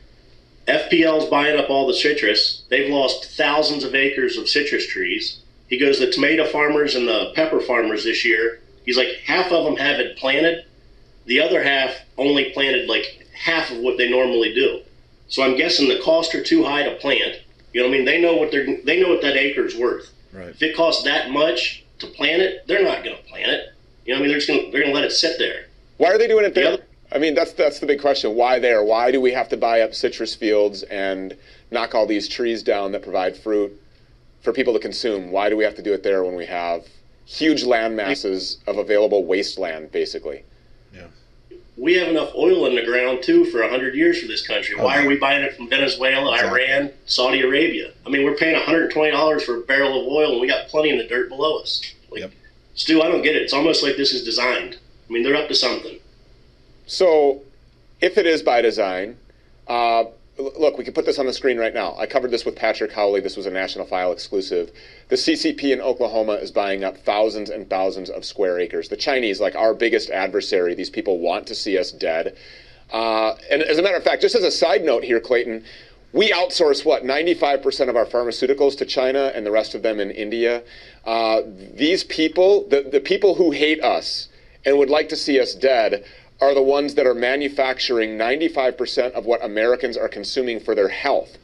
[0.68, 2.64] FPL's buying up all the citrus.
[2.70, 5.40] They've lost thousands of acres of citrus trees.
[5.68, 9.66] He goes, the tomato farmers and the pepper farmers this year, he's like, half of
[9.66, 10.66] them have it planted.
[11.28, 14.82] The other half only planted like half of what they normally do.
[15.30, 17.38] So I'm guessing the costs are too high to plant.
[17.74, 18.06] You know what I mean?
[18.06, 20.12] They know what they're they know what that acre's worth.
[20.34, 20.50] Right.
[20.50, 23.74] If it costs that much to plant it, they're not going to plant it.
[24.06, 24.32] You know what I mean?
[24.32, 25.68] They're just going they're going to let it sit there.
[25.98, 26.78] Why are they doing it there?
[26.78, 28.36] The I mean, that's that's the big question.
[28.36, 28.84] Why there?
[28.84, 31.36] Why do we have to buy up citrus fields and
[31.72, 33.80] knock all these trees down that provide fruit
[34.42, 35.32] for people to consume?
[35.32, 36.86] Why do we have to do it there when we have
[37.26, 40.44] huge land masses of available wasteland, basically?
[41.80, 44.76] We have enough oil in the ground too for 100 years for this country.
[44.76, 45.06] Why Okay.
[45.06, 46.62] are we buying it from Venezuela, Exactly.
[46.68, 47.92] Iran, Saudi Arabia?
[48.06, 50.98] I mean, we're paying $120 for a barrel of oil and we got plenty in
[50.98, 51.82] the dirt below us.
[52.12, 52.32] Like, Yep.
[52.76, 53.42] Stu, I don't get it.
[53.44, 54.78] It's almost like this is designed.
[55.10, 56.00] I mean, they're up to something.
[56.86, 57.42] So,
[58.02, 59.18] if it is by design,
[59.68, 60.06] uh,
[60.40, 61.96] look, we can put this on the screen right now.
[61.98, 63.20] I covered this with Patrick Howley.
[63.20, 64.72] This was a National File exclusive.
[65.10, 68.90] The CCP in Oklahoma is buying up thousands and thousands of square acres.
[68.90, 72.38] The Chinese, like our biggest adversary, these people want to see us dead.
[72.92, 75.64] Uh, and as a matter of fact, just as a side note here, Clayton,
[76.12, 80.10] we outsource what 95% of our pharmaceuticals to China and the rest of them in
[80.10, 80.64] India.
[81.06, 84.30] Uh, these people, the, the people who hate us
[84.66, 86.04] and would like to see us dead,
[86.42, 91.38] are the ones that are manufacturing 95% of what Americans are consuming for their health.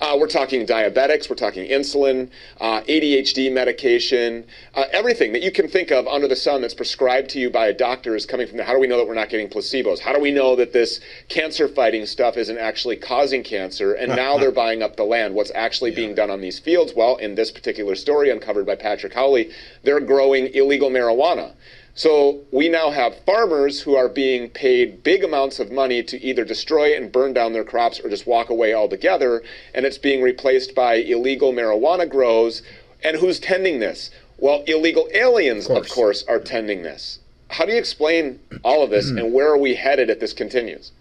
[0.00, 5.68] Uh, we're talking diabetics, we're talking insulin, uh, ADHD medication, uh, everything that you can
[5.68, 8.56] think of under the sun that's prescribed to you by a doctor is coming from
[8.56, 8.64] there.
[8.64, 9.98] How do we know that we're not getting placebos?
[9.98, 13.92] How do we know that this cancer fighting stuff isn't actually causing cancer?
[13.92, 15.34] And now they're buying up the land.
[15.34, 16.94] What's actually being done on these fields?
[16.96, 19.50] Well, in this particular story uncovered by Patrick Howley,
[19.82, 21.52] they're growing illegal marijuana.
[22.00, 26.46] So we now have farmers who are being paid big amounts of money to either
[26.46, 29.42] destroy and burn down their crops or just walk away altogether,
[29.74, 32.62] and it's being replaced by illegal marijuana grows.
[33.04, 34.10] And who's tending this?
[34.38, 35.92] Well, illegal aliens, of course.
[35.92, 37.18] course, are tending this.
[37.48, 40.92] How do you explain all of this, and where are we headed if this continues?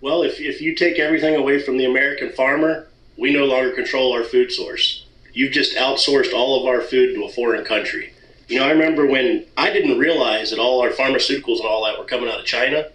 [0.00, 2.86] Well, if, if you take everything away from the American farmer,
[3.18, 5.04] we no longer control our food source.
[5.32, 8.11] You've just outsourced all of our food to a foreign country.
[8.52, 11.98] You know, I remember when I didn't realize that all our pharmaceuticals and all that
[11.98, 12.86] were coming out of China.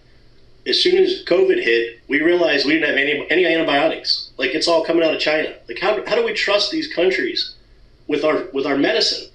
[0.67, 4.29] As soon as COVID hit, we realized we didn't have any, any antibiotics.
[4.37, 5.55] Like it's all coming out of China.
[5.67, 7.55] Like how, how do we trust these countries
[8.05, 9.31] with our with our medicine?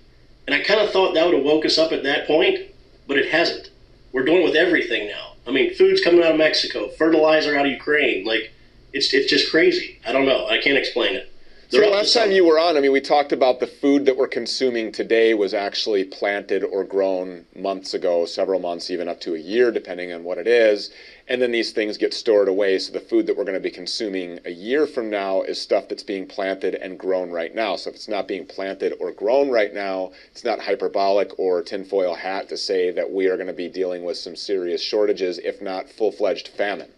[0.47, 2.71] And I kind of thought that would have woke us up at that point,
[3.09, 3.71] but it hasn't.
[4.13, 5.33] We're doing it with everything now.
[5.49, 8.25] I mean, food's coming out of Mexico, fertilizer out of Ukraine.
[8.25, 8.53] Like
[8.93, 9.99] it's it's just crazy.
[10.07, 10.47] I don't know.
[10.47, 11.32] I can't explain it.
[11.73, 13.67] So They're up to last time you were on, I mean, we talked about the
[13.67, 19.09] food that we're consuming today was actually planted or grown months ago, several months, even
[19.09, 20.91] up to a year, depending on what it is.
[21.29, 22.79] And then these things get stored away.
[22.79, 25.89] So the food that we're going to be consuming a year from now is stuff
[25.89, 27.77] that's being planted and grown right now.
[27.77, 32.15] So if it's not being planted or grown right now, it's not hyperbolic or tinfoil
[32.15, 35.63] hat to say that we are going to be dealing with some serious shortages, if
[35.63, 36.91] not full fledged famine.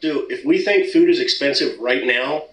[0.00, 2.46] Dude, if we think food is expensive right now,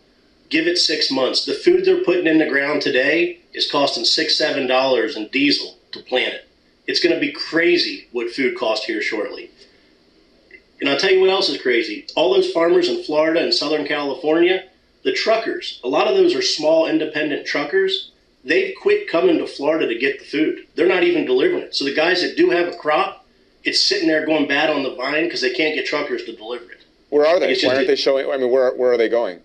[0.49, 1.45] give it six months.
[1.45, 5.77] The food they're putting in the ground today is costing six, seven dollars in diesel
[5.91, 6.47] to plant it.
[6.87, 9.51] It's going to be crazy what food costs here shortly.
[10.81, 12.07] And I'll tell you what else is crazy.
[12.15, 14.69] All those farmers in Florida and Southern California,
[15.03, 18.11] the truckers, a lot of those are small independent truckers.
[18.43, 20.67] They've quit coming to Florida to get the food.
[20.75, 21.75] They're not even delivering it.
[21.75, 23.25] So the guys that do have a crop,
[23.63, 26.71] it's sitting there going bad on the vine because they can't get truckers to deliver
[26.71, 26.85] it.
[27.09, 27.55] Where are they?
[27.61, 28.29] Why aren't they showing?
[28.29, 29.41] I mean, where, where are they going?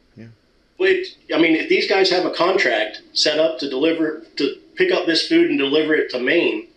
[0.78, 4.92] Wait, I mean, if these guys have a contract set up to deliver, to pick
[4.92, 6.68] up this food and deliver it to Maine,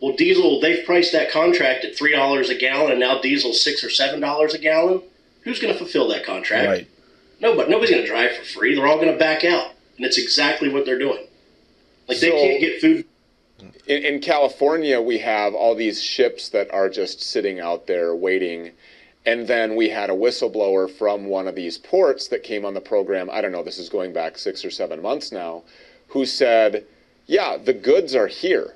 [0.00, 3.88] well, diesel, they've priced that contract at $3 a gallon, and now diesel's 6 or
[3.88, 5.02] $7 a gallon.
[5.42, 6.68] Who's going to fulfill that contract?
[6.68, 6.88] Right.
[7.40, 7.70] Nobody.
[7.70, 8.74] Nobody's going to drive for free.
[8.74, 9.72] They're all going to back out.
[9.96, 11.26] And it's exactly what they're doing.
[12.06, 13.04] Like, they So- can't get food.
[13.88, 18.72] In, in California, we have all these ships that are just sitting out there waiting.
[19.28, 22.80] And then we had a whistleblower from one of these ports that came on the
[22.80, 23.28] program.
[23.30, 25.64] I don't know, this is going back six or seven months now,
[26.08, 26.86] who said,
[27.26, 28.74] Yeah, the goods are here.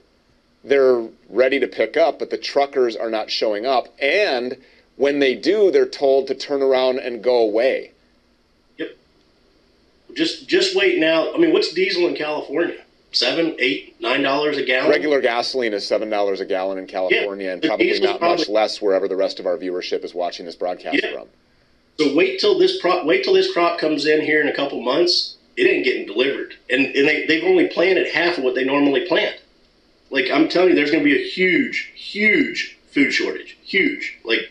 [0.63, 3.89] They're ready to pick up, but the truckers are not showing up.
[3.99, 4.59] And
[4.97, 7.93] when they do, they're told to turn around and go away.
[8.77, 8.91] Yep.
[10.15, 11.33] Just just wait now.
[11.33, 12.83] I mean, what's diesel in California?
[13.13, 14.91] Seven, eight, nine dollars a gallon?
[14.91, 19.07] Regular gasoline is seven dollars a gallon in California, and probably not much less wherever
[19.07, 21.13] the rest of our viewership is watching this broadcast Yeah.
[21.13, 21.29] from.
[21.99, 24.81] So wait till this crop wait till this crop comes in here in a couple
[24.81, 25.37] months.
[25.59, 29.07] It ain't getting delivered, and and they they've only planted half of what they normally
[29.07, 29.37] plant.
[30.11, 33.59] Like I'm telling you, there's going to be a huge, huge food shortage.
[33.63, 34.19] Huge.
[34.25, 34.51] Like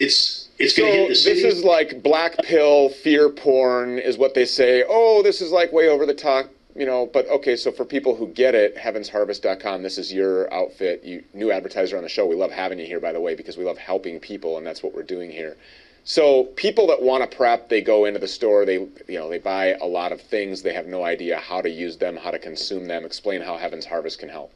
[0.00, 4.18] it's it's So going to hit the this is like black pill fear porn, is
[4.18, 4.84] what they say.
[4.88, 6.46] Oh, this is like way over the top,
[6.78, 7.06] you know.
[7.06, 9.82] But okay, so for people who get it, heavensharvest.com.
[9.82, 11.04] This is your outfit.
[11.04, 12.26] You new advertiser on the show.
[12.26, 14.82] We love having you here, by the way, because we love helping people, and that's
[14.82, 15.56] what we're doing here.
[16.04, 18.64] So people that want to prep, they go into the store.
[18.64, 18.76] They
[19.08, 20.62] you know they buy a lot of things.
[20.62, 23.04] They have no idea how to use them, how to consume them.
[23.04, 24.52] Explain how Heaven's Harvest can help.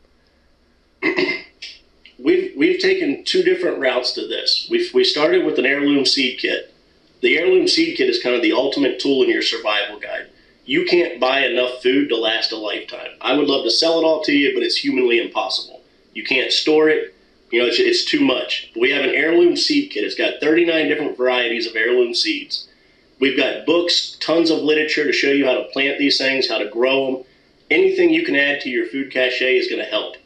[2.18, 4.66] we've we've taken two different routes to this.
[4.70, 6.72] We we started with an heirloom seed kit.
[7.20, 10.28] The heirloom seed kit is kind of the ultimate tool in your survival guide.
[10.64, 13.10] You can't buy enough food to last a lifetime.
[13.20, 15.80] I would love to sell it all to you, but it's humanly impossible.
[16.14, 17.14] You can't store it.
[17.50, 18.70] You know, it's, it's too much.
[18.78, 20.04] We have an heirloom seed kit.
[20.04, 22.68] It's got 39 different varieties of heirloom seeds.
[23.20, 26.58] We've got books, tons of literature to show you how to plant these things, how
[26.58, 27.24] to grow them.
[27.70, 30.16] Anything you can add to your food cache is going to help.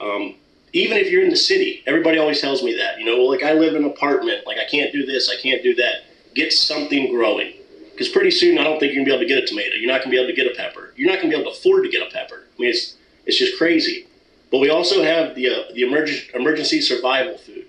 [0.00, 0.34] Um,
[0.72, 2.98] even if you're in the city, everybody always tells me that.
[2.98, 5.62] You know, like I live in an apartment, like I can't do this, I can't
[5.62, 6.04] do that.
[6.34, 7.54] Get something growing.
[7.94, 9.76] Because pretty soon, I don't think you're going to be able to get a tomato.
[9.76, 10.92] You're not going to be able to get a pepper.
[10.96, 12.42] You're not going to be able to afford to get a pepper.
[12.42, 14.08] I mean, it's, it's just crazy.
[14.50, 17.66] But we also have the, uh, the emerg- emergency survival food.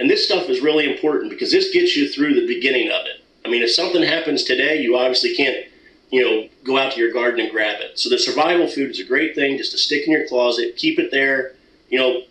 [0.00, 3.22] And this stuff is really important because this gets you through the beginning of it.
[3.44, 5.66] I mean, if something happens today, you obviously can't,
[6.10, 7.98] you know, go out to your garden and grab it.
[7.98, 10.98] So the survival food is a great thing just to stick in your closet, keep
[10.98, 11.54] it there.
[11.88, 12.22] You know,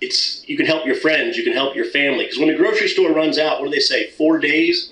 [0.00, 2.24] it's you can help your friends, you can help your family.
[2.24, 4.10] Because when the grocery store runs out, what do they say?
[4.10, 4.91] Four days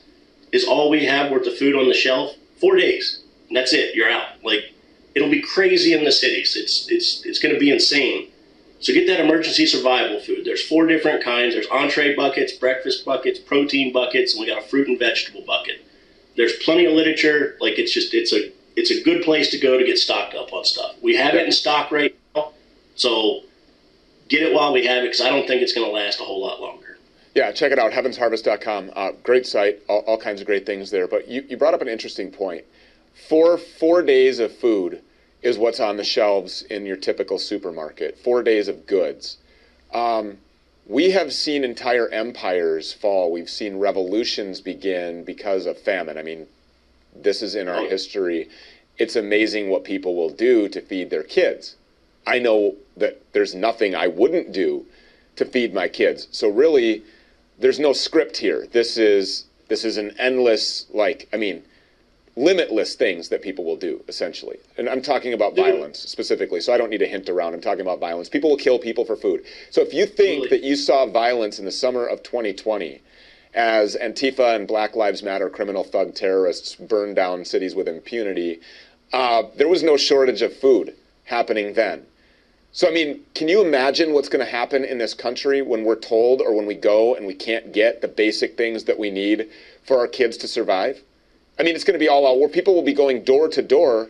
[0.53, 2.37] is all we have worth of food on the shelf.
[2.61, 3.95] Four days, that's it.
[3.95, 4.43] You're out.
[4.45, 4.73] Like
[5.15, 6.57] it'll be crazy in the cities.
[6.57, 8.29] It's it's it's going to be insane.
[8.81, 10.45] So get that emergency survival food.
[10.45, 11.55] There's four different kinds.
[11.55, 15.85] There's entree buckets, breakfast buckets, protein buckets, and we got a fruit and vegetable bucket.
[16.37, 17.57] There's plenty of literature.
[17.61, 20.53] Like it's just it's a it's a good place to go to get stocked up
[20.53, 20.95] on stuff.
[21.03, 22.53] We have it in stock right now,
[22.95, 23.43] so
[24.29, 26.25] get it while we have it because I don't think it's going to last a
[26.25, 26.90] whole lot longer.
[27.35, 28.91] Yeah, check it out, heavensharvest.com.
[28.95, 31.07] Uh, great site, all, all kinds of great things there.
[31.07, 32.65] But you, you brought up an interesting point.
[33.29, 35.03] Four four days of food
[35.43, 38.19] is what's on the shelves in your typical supermarket.
[38.19, 39.39] Four days of goods.
[39.93, 40.39] Um,
[40.87, 43.31] we have seen entire empires fall.
[43.31, 46.19] We've seen revolutions begin because of famine.
[46.19, 46.47] I mean,
[47.15, 48.49] this is in our history.
[48.99, 51.77] It's amazing what people will do to feed their kids.
[52.27, 54.85] I know that there's nothing I wouldn't do
[55.37, 56.29] to feed my kids.
[56.33, 57.03] So really,
[57.61, 58.67] there's no script here.
[58.73, 61.63] This is this is an endless, like, I mean,
[62.35, 64.57] limitless things that people will do essentially.
[64.79, 67.55] And i'm talking about violence specifically so i don't need to hint around.
[67.55, 68.29] I'm talking about violence.
[68.29, 69.45] People will kill people for food.
[69.71, 73.03] So if you think that you saw violence in the summer of 2020
[73.53, 78.61] as antifa and black lives matter criminal thug terrorists burned down cities with impunity
[79.13, 80.95] uh, there was no shortage of food
[81.25, 82.07] happening then
[82.73, 85.97] so i mean can you imagine what's going to happen in this country when we're
[85.97, 89.49] told or when we go and we can't get the basic things that we need
[89.85, 91.03] for our kids to survive
[91.61, 93.61] I mean, it's going to be all out where people will be going door to
[93.61, 94.09] door,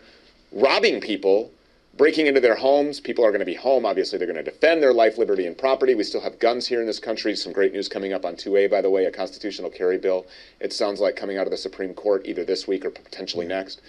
[0.52, 1.50] robbing people,
[1.96, 3.00] breaking into their homes.
[3.00, 3.84] People are going to be home.
[3.84, 5.96] Obviously, they're going to defend their life, liberty, and property.
[5.96, 7.34] We still have guns here in this country.
[7.34, 10.26] Some great news coming up on 2A, by the way, a constitutional carry bill.
[10.60, 13.80] It sounds like coming out of the Supreme Court either this week or potentially next.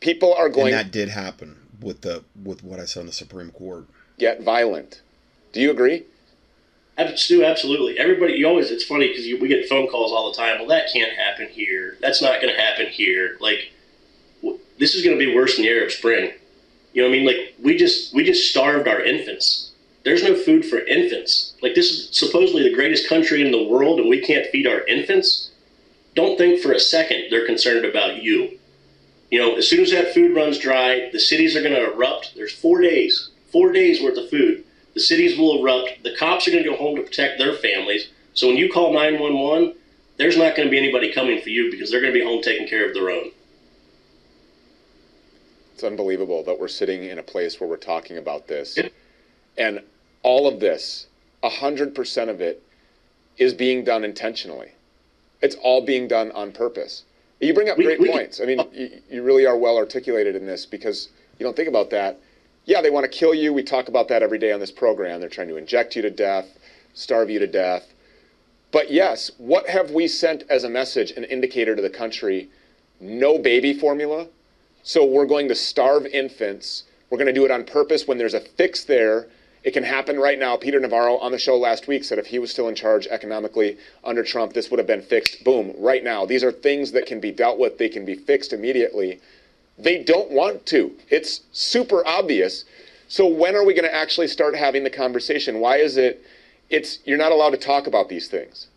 [0.00, 0.74] People are going.
[0.74, 3.86] And that did happen with the with what I saw in the Supreme Court.
[4.18, 5.02] Get violent.
[5.52, 6.04] Do you agree?
[6.98, 7.98] Absolutely.
[7.98, 10.58] Everybody, you always, it's funny because we get phone calls all the time.
[10.58, 11.98] Well, that can't happen here.
[12.00, 13.36] That's not going to happen here.
[13.40, 13.72] Like,
[14.42, 16.32] w- this is going to be worse than the Arab Spring.
[16.94, 17.26] You know what I mean?
[17.26, 19.72] Like, we just, we just starved our infants.
[20.04, 21.54] There's no food for infants.
[21.60, 24.80] Like, this is supposedly the greatest country in the world, and we can't feed our
[24.86, 25.50] infants.
[26.14, 28.58] Don't think for a second they're concerned about you.
[29.30, 32.34] You know, as soon as that food runs dry, the cities are going to erupt.
[32.34, 36.02] There's four days, four days worth of food the cities will erupt.
[36.04, 38.08] The cops are going to go home to protect their families.
[38.32, 39.74] So when you call 911,
[40.16, 42.40] there's not going to be anybody coming for you because they're going to be home
[42.40, 43.30] taking care of their own.
[45.74, 48.78] It's unbelievable that we're sitting in a place where we're talking about this.
[49.58, 49.82] And
[50.22, 51.08] all of this,
[51.44, 52.62] 100% of it,
[53.36, 54.70] is being done intentionally.
[55.42, 57.04] It's all being done on purpose.
[57.38, 58.40] You bring up We- great we- points.
[58.40, 61.90] I mean, you, you really are well articulated in this because you don't think about
[61.90, 62.18] that.
[62.66, 63.54] Yeah, they want to kill you.
[63.54, 65.20] We talk about that every day on this program.
[65.20, 66.46] They're trying to inject you to death,
[66.94, 67.86] starve you to death.
[68.72, 72.50] But yes, what have we sent as a message, an indicator to the country?
[73.00, 74.26] No baby formula.
[74.82, 76.82] So we're going to starve infants.
[77.08, 79.28] We're going to do it on purpose when there's a fix there.
[79.62, 80.56] It can happen right now.
[80.56, 83.78] Peter Navarro on the show last week said if he was still in charge economically
[84.02, 85.44] under Trump, this would have been fixed.
[85.44, 86.26] Boom, right now.
[86.26, 89.20] These are things that can be dealt with, they can be fixed immediately.
[89.78, 90.92] They don't want to.
[91.10, 92.64] It's super obvious.
[93.08, 95.60] So when are we going to actually start having the conversation?
[95.60, 96.24] Why is it
[96.70, 98.68] it's you're not allowed to talk about these things?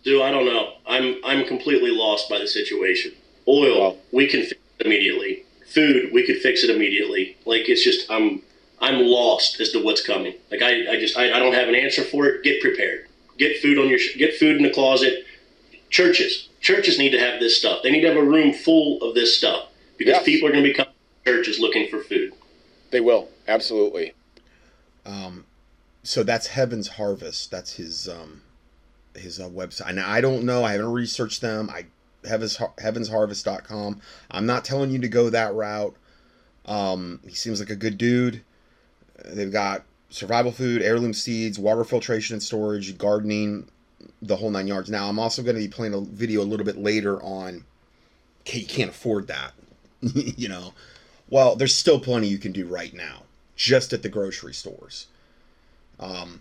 [0.00, 0.74] Stu, I don't know.
[0.86, 3.12] I'm I'm completely lost by the situation.
[3.46, 5.44] Oil, we can fix it immediately.
[5.66, 7.36] Food, we could fix it immediately.
[7.44, 8.42] Like it's just I'm
[8.80, 10.34] I'm lost as to what's coming.
[10.50, 12.42] Like I, I just I, I don't have an answer for it.
[12.42, 13.06] Get prepared.
[13.38, 15.24] Get food on your get food in the closet.
[15.90, 17.82] Churches, churches need to have this stuff.
[17.82, 19.68] They need to have a room full of this stuff
[19.98, 20.24] because Yes.
[20.24, 20.92] people are going to be coming
[21.24, 22.32] to churches looking for food.
[22.90, 24.12] They will, absolutely.
[25.04, 25.44] Um,
[26.02, 27.50] so that's Heaven's Harvest.
[27.50, 28.42] That's his um,
[29.16, 29.88] his uh, website.
[29.90, 30.64] And I don't know.
[30.64, 31.68] I haven't researched them.
[31.70, 31.86] I
[32.26, 34.00] heavens heavensharvest.com.
[34.30, 35.94] I'm not telling you to go that route.
[36.66, 38.42] Um, he seems like a good dude.
[39.24, 43.68] They've got survival food, heirloom seeds, water filtration and storage, gardening,
[44.22, 44.90] the whole nine yards.
[44.90, 47.64] Now, I'm also going to be playing a video a little bit later on.
[48.42, 49.52] Okay, you can't afford that.
[50.02, 50.74] you know,
[51.28, 53.22] well, there's still plenty you can do right now,
[53.56, 55.06] just at the grocery stores.
[55.98, 56.40] Um,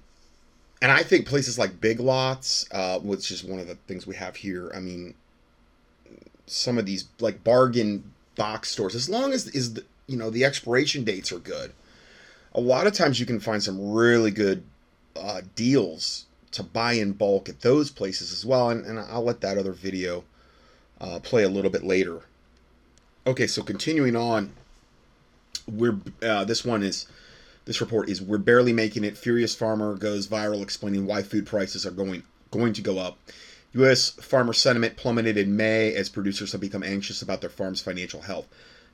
[0.82, 4.16] and I think places like Big Lots, uh, which is one of the things we
[4.16, 4.72] have here.
[4.74, 5.14] I mean,
[6.48, 10.46] some of these like bargain box stores, as long as is the, you know the
[10.46, 11.74] expiration dates are good,
[12.56, 14.64] a lot of times you can find some really good
[15.16, 18.70] uh, deals to buy in bulk at those places as well.
[18.70, 20.24] And, and I'll let that other video
[21.00, 22.22] uh, play a little bit later.
[23.28, 24.54] Okay, so continuing on,
[25.68, 27.06] we're uh, this one is
[27.66, 29.18] this report is we're barely making it.
[29.18, 33.18] Furious farmer goes viral explaining why food prices are going going to go up.
[33.74, 34.10] U.S.
[34.10, 38.48] farmer sentiment plummeted in May as producers have become anxious about their farm's financial health.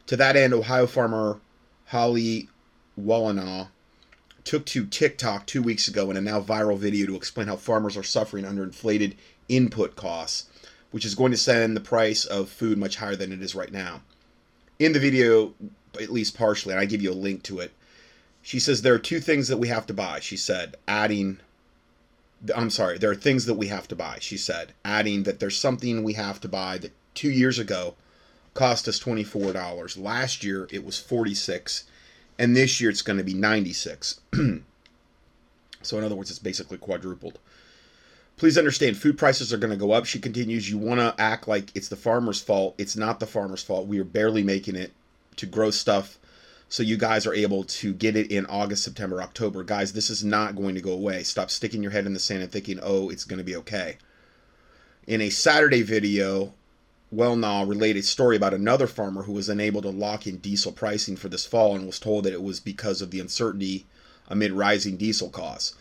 [0.08, 1.40] To that end, Ohio farmer
[1.86, 2.50] Holly
[3.00, 3.70] Wallanaw
[4.46, 7.98] took to TikTok two weeks ago in a now viral video to explain how farmers
[7.98, 9.16] are suffering under inflated
[9.50, 10.46] input costs,
[10.92, 13.72] which is going to send the price of food much higher than it is right
[13.72, 14.02] now.
[14.80, 15.54] In the video,
[16.00, 17.74] at least partially, and I give you a link to it,
[18.42, 20.20] she says there are two things that we have to buy.
[20.20, 21.40] She said, adding,
[22.56, 24.18] I'm sorry, there are things that we have to buy.
[24.22, 27.96] She said, adding that there's something we have to buy that two years ago
[28.54, 29.98] cost us $24.
[30.00, 31.86] Last year it was 46
[32.38, 34.22] and this year it's going to be 96.
[35.82, 37.40] so in other words, it's basically quadrupled.
[38.38, 40.06] Please understand, food prices are going to go up.
[40.06, 42.76] She continues, you want to act like it's the farmer's fault.
[42.78, 43.88] It's not the farmer's fault.
[43.88, 44.92] We are barely making it
[45.38, 46.18] to grow stuff
[46.68, 49.64] so you guys are able to get it in August, September, October.
[49.64, 51.24] Guys, this is not going to go away.
[51.24, 53.98] Stop sticking your head in the sand and thinking, oh, it's going to be okay.
[55.08, 56.54] In a Saturday video,
[57.14, 61.30] Wellnaw related story about another farmer who was unable to lock in diesel pricing for
[61.30, 63.86] this fall and was told that it was because of the uncertainty
[64.28, 65.76] amid rising diesel costs.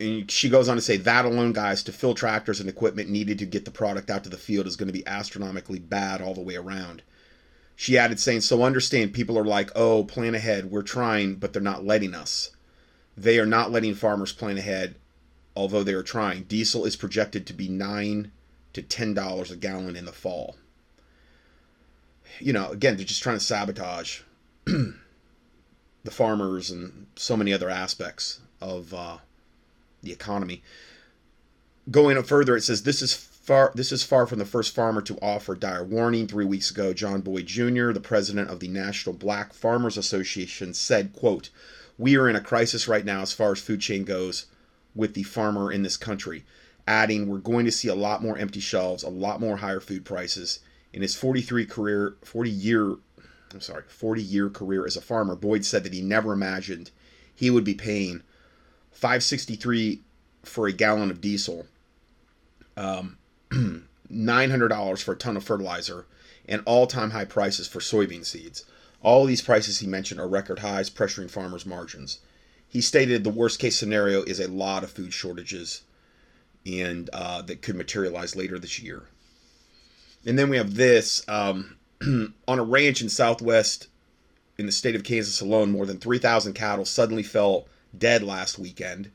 [0.00, 3.38] And she goes on to say that alone, guys, to fill tractors and equipment needed
[3.38, 6.34] to get the product out to the field is going to be astronomically bad all
[6.34, 7.02] the way around.
[7.76, 10.70] She added, saying, So understand, people are like, oh, plan ahead.
[10.70, 12.50] We're trying, but they're not letting us.
[13.16, 14.96] They are not letting farmers plan ahead,
[15.54, 16.44] although they are trying.
[16.44, 18.32] Diesel is projected to be nine
[18.72, 20.56] to $10 a gallon in the fall.
[22.38, 24.20] You know, again, they're just trying to sabotage
[24.64, 29.18] the farmers and so many other aspects of uh,
[30.02, 30.62] the economy.
[31.90, 35.02] Going up further, it says this is far this is far from the first farmer
[35.02, 36.28] to offer dire warning.
[36.28, 41.12] Three weeks ago, John Boyd Jr., the president of the National Black Farmers Association, said,
[41.12, 41.50] "quote
[41.98, 44.46] We are in a crisis right now as far as food chain goes
[44.94, 46.44] with the farmer in this country."
[46.86, 50.04] Adding we're going to see a lot more empty shelves, a lot more higher food
[50.04, 50.60] prices.
[50.92, 52.96] In his 43 career, 40 year,
[53.52, 56.90] I'm sorry, 40 year career as a farmer, Boyd said that he never imagined
[57.34, 58.22] he would be paying
[58.92, 60.02] 563
[60.42, 61.66] for a gallon of diesel,
[62.76, 63.18] um,
[63.50, 66.06] $900 for a ton of fertilizer,
[66.48, 68.64] and all-time high prices for soybean seeds.
[69.02, 72.18] All these prices he mentioned are record highs, pressuring farmers' margins.
[72.68, 75.82] He stated the worst case scenario is a lot of food shortages
[76.66, 79.04] and uh, that could materialize later this year.
[80.26, 81.76] And then we have this um,
[82.48, 83.88] on a ranch in southwest
[84.58, 89.10] in the state of Kansas alone, more than 3,000 cattle suddenly fell dead last weekend.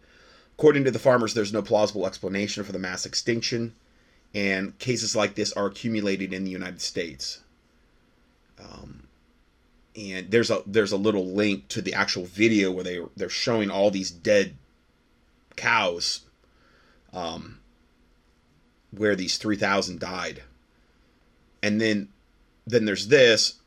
[0.57, 3.75] According to the farmers, there's no plausible explanation for the mass extinction,
[4.33, 7.41] and cases like this are accumulated in the United States.
[8.59, 9.03] Um,
[9.95, 13.69] and there's a there's a little link to the actual video where they they're showing
[13.69, 14.55] all these dead
[15.55, 16.24] cows
[17.15, 17.59] um,
[18.91, 20.43] where these 3,000 died.
[21.63, 22.09] And then
[22.67, 23.59] then there's this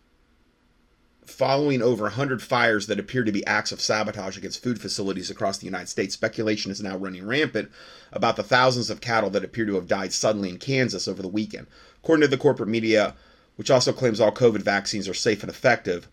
[1.24, 5.59] following over 100 fires that appear to be acts of sabotage against food facilities across
[5.59, 6.14] the United States.
[6.14, 7.70] Speculation is now running rampant
[8.12, 11.28] about the thousands of cattle that appear to have died suddenly in Kansas over the
[11.28, 11.66] weekend.
[12.03, 13.14] According to the corporate media,
[13.57, 16.09] which also claims all COVID vaccines are safe and effective,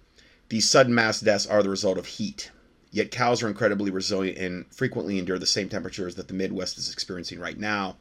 [0.50, 2.52] these sudden mass deaths are the result of heat.
[2.96, 6.94] Yet cows are incredibly resilient and frequently endure the same temperatures that the Midwest is
[6.94, 7.98] experiencing right now.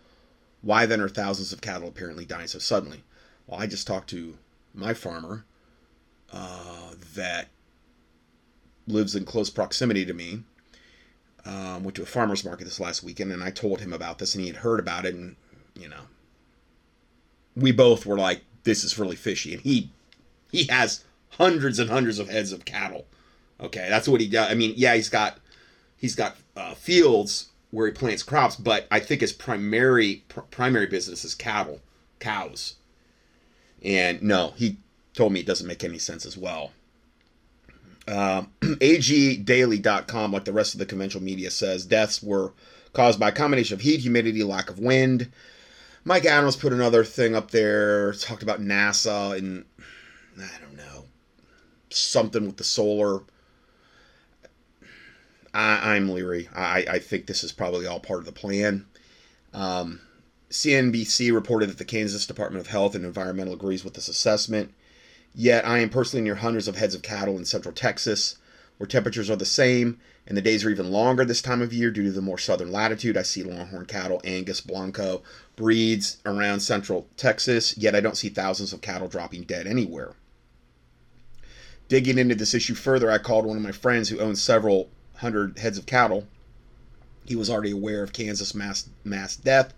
[0.62, 3.02] Why then are thousands of cattle apparently dying so suddenly?
[3.44, 4.38] Well, I just talked to
[4.72, 5.46] my farmer
[6.32, 7.48] uh, that
[8.86, 10.44] lives in close proximity to me.
[11.44, 14.36] Um, went to a farmer's market this last weekend, and I told him about this,
[14.36, 15.34] and he had heard about it, and
[15.74, 16.02] you know,
[17.56, 19.90] we both were like, "This is really fishy." And he
[20.52, 23.06] he has hundreds and hundreds of heads of cattle
[23.60, 24.50] Okay, that's what he does.
[24.50, 25.38] I mean, yeah, he's got
[25.96, 30.86] he's got uh, fields where he plants crops, but I think his primary pr- primary
[30.86, 31.80] business is cattle,
[32.20, 32.74] cows.
[33.82, 34.78] And no, he
[35.12, 36.72] told me it doesn't make any sense as well.
[38.06, 42.52] Uh, AGDaily.com, like the rest of the conventional media, says deaths were
[42.92, 45.32] caused by a combination of heat, humidity, lack of wind.
[46.04, 49.64] Mike Adams put another thing up there, talked about NASA and
[50.36, 51.06] I don't know,
[51.88, 53.22] something with the solar.
[55.54, 56.48] I, am leery.
[56.54, 58.86] I, I think this is probably all part of the plan.
[59.52, 60.00] Um,
[60.50, 64.74] CNBC reported that the Kansas Department of Health and Environmental agrees with this assessment.
[65.34, 68.36] Yet I am personally near hundreds of heads of cattle in central Texas,
[68.78, 71.90] where temperatures are the same and the days are even longer this time of year
[71.90, 73.16] due to the more southern latitude.
[73.16, 75.22] I see longhorn cattle, Angus, Blanco
[75.54, 80.14] breeds around central Texas, yet I don't see thousands of cattle dropping dead anywhere.
[81.88, 85.58] Digging into this issue further, I called one of my friends who owns several hundred
[85.58, 86.26] heads of cattle.
[87.26, 89.72] He was already aware of Kansas mass mass death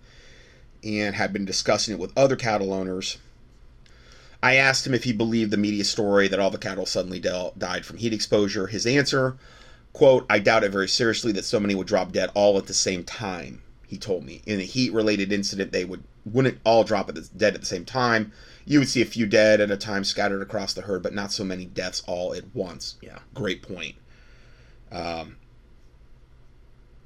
[0.83, 3.17] and had been discussing it with other cattle owners.
[4.41, 7.85] I asked him if he believed the media story that all the cattle suddenly died
[7.85, 8.67] from heat exposure.
[8.67, 9.35] His answer,
[9.93, 12.73] quote, I doubt it very seriously that so many would drop dead all at the
[12.73, 14.43] same time, he told me.
[14.45, 17.65] In a heat related incident, they would wouldn't all drop at the, dead at the
[17.65, 18.31] same time.
[18.65, 21.31] You would see a few dead at a time scattered across the herd, but not
[21.31, 22.95] so many deaths all at once.
[23.01, 23.95] Yeah, great point.
[24.91, 25.37] Um,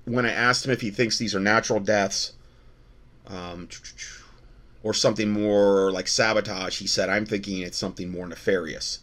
[0.06, 2.34] when I asked him if he thinks these are natural deaths,
[3.28, 3.70] um,
[4.84, 9.00] or something more like sabotage, he said, I'm thinking it's something more nefarious.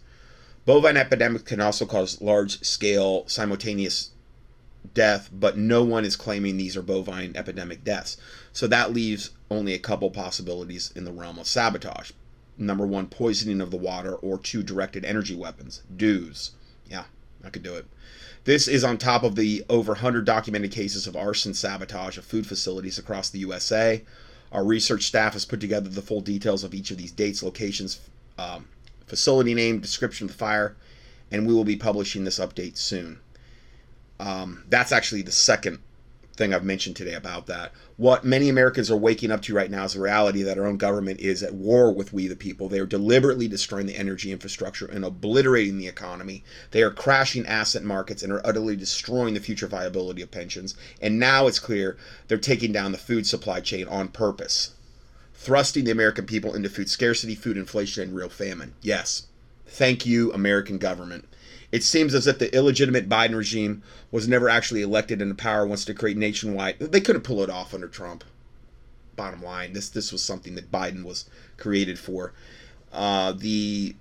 [0.66, 4.10] Bovine epidemic can also cause large scale simultaneous
[4.92, 8.16] death, but no one is claiming these are bovine epidemic deaths.
[8.52, 12.10] So that leaves only a couple possibilities in the realm of sabotage.
[12.56, 15.82] Number one, poisoning of the water, or two, directed energy weapons.
[15.96, 16.50] DEWs.
[16.90, 17.04] Yeah,
[17.48, 17.86] I could do it.
[18.44, 22.46] This is on top of the over 100 documented cases of arson sabotage of food
[22.46, 24.04] facilities across the USA.
[24.52, 28.00] Our research staff has put together the full details of each of these dates, locations,
[28.38, 28.68] um,
[29.06, 30.76] facility name, description of the fire,
[31.30, 33.18] and we will be publishing this update soon.
[34.20, 35.78] Um, that's actually the second
[36.38, 37.72] thing I've mentioned today about that.
[37.96, 40.76] What many Americans are waking up to right now is the reality that our own
[40.78, 42.68] government is at war with we the people.
[42.68, 46.44] They are deliberately destroying the energy infrastructure and obliterating the economy.
[46.70, 50.76] They are crashing asset markets and are utterly destroying the future viability of pensions.
[51.02, 54.74] And now it's clear they're taking down the food supply chain on purpose,
[55.34, 58.74] thrusting the American people into food scarcity, food inflation, and real famine.
[58.80, 59.26] Yes.
[59.66, 61.27] Thank you, American government.
[61.70, 65.84] It seems as if the illegitimate Biden regime was never actually elected into power wants
[65.86, 66.78] to create nationwide.
[66.78, 68.24] They couldn't pull it off under Trump.
[69.16, 72.32] Bottom line, this this was something that Biden was created for.
[72.92, 73.96] Uh, the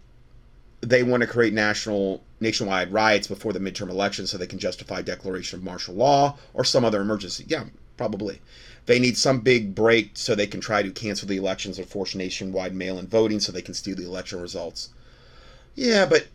[0.82, 5.01] they want to create national nationwide riots before the midterm election so they can justify
[5.01, 7.45] declaration of martial law or some other emergency.
[7.47, 7.65] Yeah,
[7.97, 8.39] probably.
[8.86, 12.15] They need some big break so they can try to cancel the elections or force
[12.15, 14.89] nationwide mail-in voting so they can steal the election results.
[15.76, 16.28] Yeah, but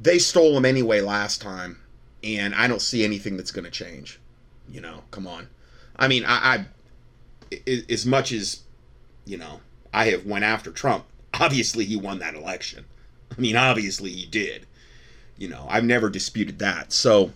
[0.00, 1.80] they stole them anyway last time,
[2.22, 4.20] and I don't see anything that's going to change.
[4.68, 5.48] You know, come on.
[5.96, 6.66] I mean, I,
[7.56, 8.62] I, as much as
[9.24, 9.60] you know,
[9.92, 11.04] I have went after Trump.
[11.34, 12.84] Obviously, he won that election.
[13.36, 14.66] I mean, obviously, he did.
[15.36, 16.92] You know, I've never disputed that.
[16.92, 17.30] So,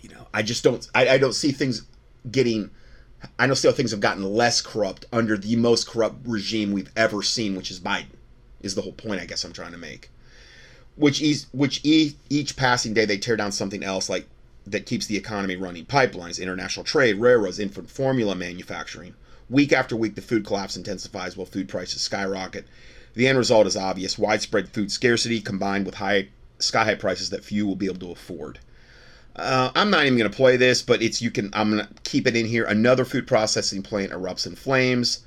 [0.00, 0.86] you know, I just don't.
[0.94, 1.82] I, I don't see things
[2.30, 2.70] getting.
[3.38, 6.90] I don't see how things have gotten less corrupt under the most corrupt regime we've
[6.96, 8.06] ever seen, which is Biden.
[8.60, 10.10] Is the whole point I guess I'm trying to make
[10.96, 14.26] which each which each, each passing day they tear down something else like
[14.66, 19.14] that keeps the economy running pipelines international trade railroads infant formula manufacturing
[19.48, 22.66] week after week the food collapse intensifies while food prices skyrocket
[23.14, 26.28] the end result is obvious widespread food scarcity combined with high
[26.58, 28.58] sky high prices that few will be able to afford
[29.36, 31.50] uh, I'm not even going to play this, but it's you can.
[31.52, 32.64] I'm going to keep it in here.
[32.64, 35.24] Another food processing plant erupts in flames.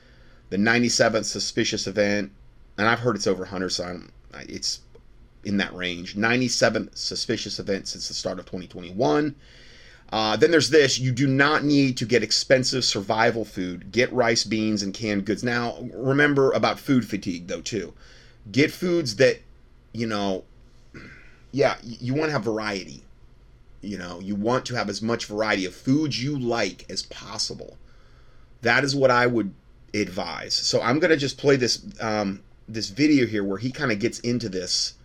[0.50, 2.32] The 97th suspicious event,
[2.80, 4.12] and I've heard it's over 100, so I'm,
[4.48, 4.80] it's
[5.44, 6.16] in that range.
[6.16, 9.36] 97 suspicious events since the start of 2021.
[10.12, 13.92] Uh, then there's this you do not need to get expensive survival food.
[13.92, 15.44] Get rice, beans, and canned goods.
[15.44, 17.94] Now, remember about food fatigue, though, too.
[18.52, 19.40] Get foods that,
[19.94, 20.44] you know,
[21.52, 23.04] yeah, you want to have variety.
[23.82, 27.78] You know, you want to have as much variety of foods you like as possible.
[28.62, 29.54] That is what I would
[29.94, 30.54] advise.
[30.54, 34.00] So I'm going to just play this um, this video here where he kind of
[34.00, 34.96] gets into this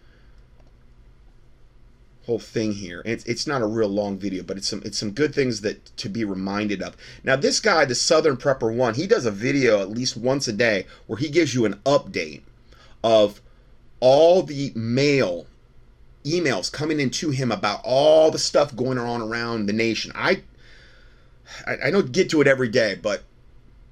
[2.27, 3.01] whole thing here.
[3.01, 5.61] And it's, it's not a real long video, but it's some it's some good things
[5.61, 6.97] that to be reminded of.
[7.22, 10.53] Now this guy, the Southern Prepper One, he does a video at least once a
[10.53, 12.43] day where he gives you an update
[13.03, 13.41] of
[14.01, 15.47] all the mail
[16.25, 20.11] emails coming into him about all the stuff going on around the nation.
[20.14, 20.43] I
[21.66, 23.22] I, I don't get to it every day, but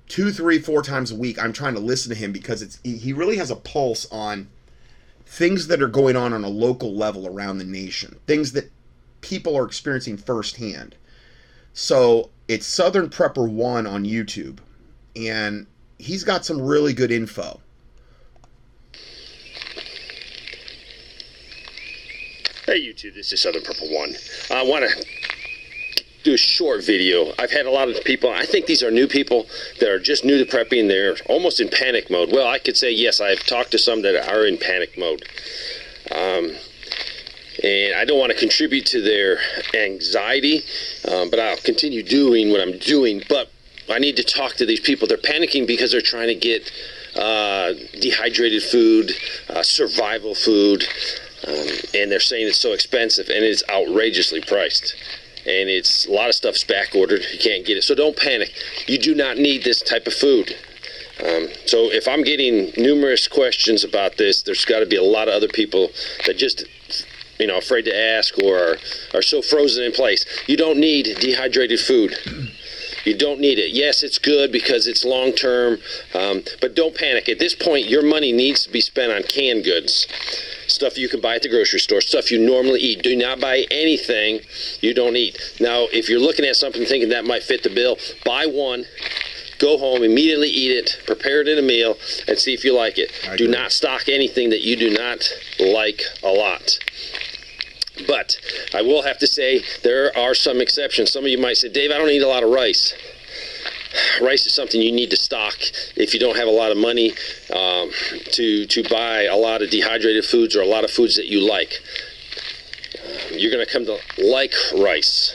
[0.08, 3.12] two, three, four times a week, I'm trying to listen to him because it's he
[3.12, 4.48] really has a pulse on
[5.32, 8.70] things that are going on on a local level around the nation, things that
[9.22, 10.94] people are experiencing firsthand.
[11.72, 14.58] So it's Southern Prepper One on YouTube,
[15.16, 15.66] and
[15.98, 17.58] he's got some really good info.
[22.66, 24.14] Hey YouTube, this is Southern Prepper One.
[24.50, 25.06] I want to
[26.22, 27.32] do a short video.
[27.38, 29.46] I've had a lot of people, I think these are new people
[29.80, 30.88] that are just new to prepping.
[30.88, 32.30] They're almost in panic mode.
[32.32, 35.24] Well, I could say yes, I've talked to some that are in panic mode.
[36.10, 36.52] Um,
[37.62, 39.38] and I don't want to contribute to their
[39.74, 40.64] anxiety,
[41.10, 43.22] um, but I'll continue doing what I'm doing.
[43.28, 43.50] But
[43.90, 45.06] I need to talk to these people.
[45.06, 46.70] They're panicking because they're trying to get
[47.14, 49.12] uh, dehydrated food,
[49.50, 50.84] uh, survival food,
[51.46, 54.94] um, and they're saying it's so expensive and it's outrageously priced.
[55.44, 57.24] And it's a lot of stuff's back ordered.
[57.32, 57.82] You can't get it.
[57.82, 58.52] So don't panic.
[58.86, 60.54] You do not need this type of food.
[61.20, 65.28] Um, so if I'm getting numerous questions about this, there's got to be a lot
[65.28, 65.90] of other people
[66.26, 66.64] that just
[67.38, 68.76] you know afraid to ask or are,
[69.14, 70.24] are so frozen in place.
[70.46, 72.14] You don't need dehydrated food.
[73.04, 73.72] You don't need it.
[73.72, 75.78] Yes, it's good because it's long term,
[76.14, 77.28] um, but don't panic.
[77.28, 80.06] At this point, your money needs to be spent on canned goods
[80.72, 83.02] stuff you can buy at the grocery store, stuff you normally eat.
[83.02, 84.40] Do not buy anything
[84.80, 85.38] you don't eat.
[85.60, 88.86] Now, if you're looking at something thinking that might fit the bill, buy one.
[89.58, 91.96] Go home, immediately eat it, prepare it in a meal,
[92.26, 93.12] and see if you like it.
[93.36, 96.78] Do not stock anything that you do not like a lot.
[98.08, 98.38] But
[98.74, 101.12] I will have to say there are some exceptions.
[101.12, 102.94] Some of you might say, Dave, I don't eat a lot of rice
[104.20, 105.54] rice is something you need to stock
[105.96, 107.10] if you don't have a lot of money
[107.54, 107.90] um,
[108.32, 111.40] to to buy a lot of dehydrated foods or a lot of foods that you
[111.40, 111.80] like.
[113.30, 115.34] You're going to come to like rice.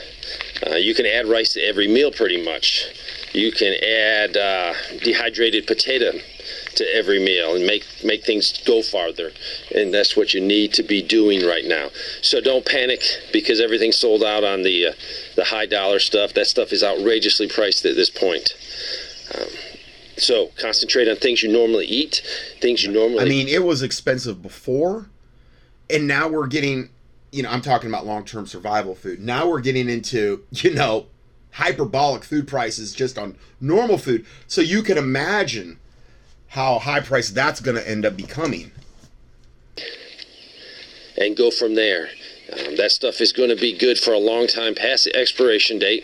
[0.66, 2.86] Uh, you can add rice to every meal pretty much.
[3.34, 6.14] You can add uh, dehydrated potato
[6.78, 9.32] to every meal and make make things go farther.
[9.76, 11.90] And that's what you need to be doing right now.
[12.22, 13.02] So don't panic
[13.32, 14.94] because everything's sold out on the uh,
[15.36, 16.34] the high dollar stuff.
[16.34, 18.56] That stuff is outrageously priced at this point.
[19.36, 19.48] Um,
[20.18, 22.24] so concentrate on things you normally eat
[22.60, 25.10] things you normally I mean it was expensive before
[25.92, 26.90] and now we're getting
[27.32, 29.20] you know I'm talking about long-term survival food.
[29.20, 31.08] Now we're getting into you know
[31.52, 34.26] hyperbolic food prices just on normal food.
[34.48, 35.80] So you can imagine
[36.58, 38.72] how high priced that's going to end up becoming.
[41.16, 42.10] And go from there.
[42.51, 45.78] Um, that stuff is going to be good for a long time past the expiration
[45.78, 46.03] date.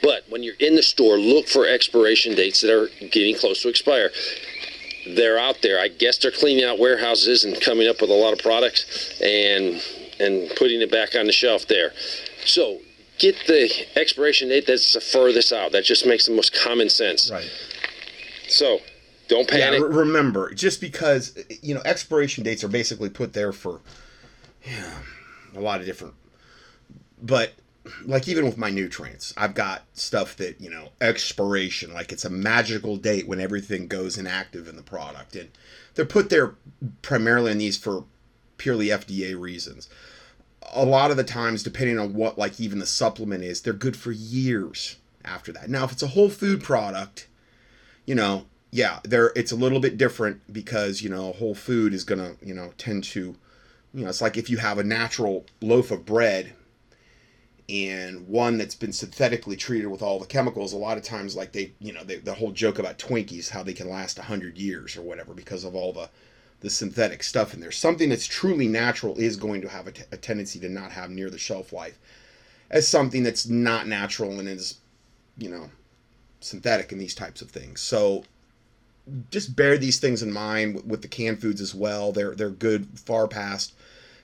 [0.00, 3.68] But when you're in the store, look for expiration dates that are getting close to
[3.68, 4.10] expire.
[5.16, 5.80] They're out there.
[5.80, 9.82] I guess they're cleaning out warehouses and coming up with a lot of products and
[10.20, 11.92] and putting it back on the shelf there.
[12.44, 12.78] So
[13.18, 15.72] get the expiration date that's the furthest out.
[15.72, 17.32] That just makes the most common sense.
[17.32, 17.50] Right.
[18.48, 18.80] So
[19.28, 19.80] don't panic.
[19.80, 23.80] Yeah, remember, just because you know expiration dates are basically put there for
[24.64, 24.94] yeah,
[25.54, 26.14] a lot of different.
[27.22, 27.54] But
[28.04, 32.30] like even with my nutrients, I've got stuff that you know expiration, like it's a
[32.30, 35.50] magical date when everything goes inactive in the product, and
[35.94, 36.54] they're put there
[37.02, 38.04] primarily in these for
[38.56, 39.88] purely FDA reasons.
[40.72, 43.96] A lot of the times, depending on what like even the supplement is, they're good
[43.96, 45.70] for years after that.
[45.70, 47.28] Now, if it's a whole food product,
[48.04, 52.04] you know, yeah, there it's a little bit different because you know whole food is
[52.04, 53.34] gonna you know tend to,
[53.94, 56.52] you know, it's like if you have a natural loaf of bread
[57.68, 61.52] and one that's been synthetically treated with all the chemicals a lot of times like
[61.52, 64.96] they you know they, the whole joke about twinkies how they can last 100 years
[64.96, 66.08] or whatever because of all the
[66.60, 67.70] the synthetic stuff in there.
[67.70, 71.10] Something that's truly natural is going to have a, t- a tendency to not have
[71.10, 71.98] near the shelf life
[72.70, 74.78] as something that's not natural and is
[75.36, 75.70] you know
[76.40, 77.80] synthetic in these types of things.
[77.80, 78.24] So
[79.30, 82.12] just bear these things in mind with the canned foods as well.
[82.12, 83.72] They're they're good far past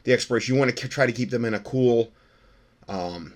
[0.04, 0.54] the expiration.
[0.54, 2.12] You want to try to keep them in a cool,
[2.88, 3.34] um,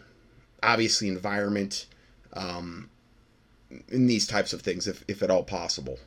[0.63, 1.87] obviously environment,
[2.35, 2.91] um,
[3.89, 5.99] in these types of things, if if at all possible.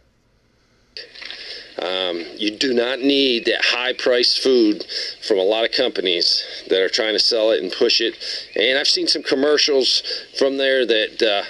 [1.79, 4.85] Um, you do not need that high priced food
[5.25, 8.17] from a lot of companies that are trying to sell it and push it.
[8.55, 10.03] And I've seen some commercials
[10.37, 11.43] from there that uh,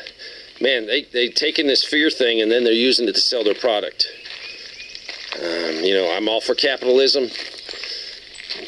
[0.61, 3.55] man, they they taken this fear thing and then they're using it to sell their
[3.55, 4.07] product.
[5.37, 7.29] Um, you know, I'm all for capitalism,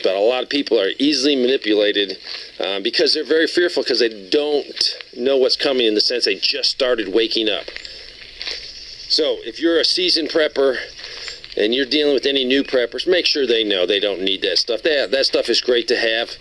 [0.03, 2.17] but a lot of people are easily manipulated
[2.59, 6.35] uh, because they're very fearful because they don't know what's coming in the sense they
[6.35, 7.65] just started waking up.
[9.09, 10.77] So if you're a seasoned prepper
[11.57, 14.57] and you're dealing with any new preppers, make sure they know they don't need that
[14.57, 14.81] stuff.
[14.83, 16.31] That, that stuff is great to have,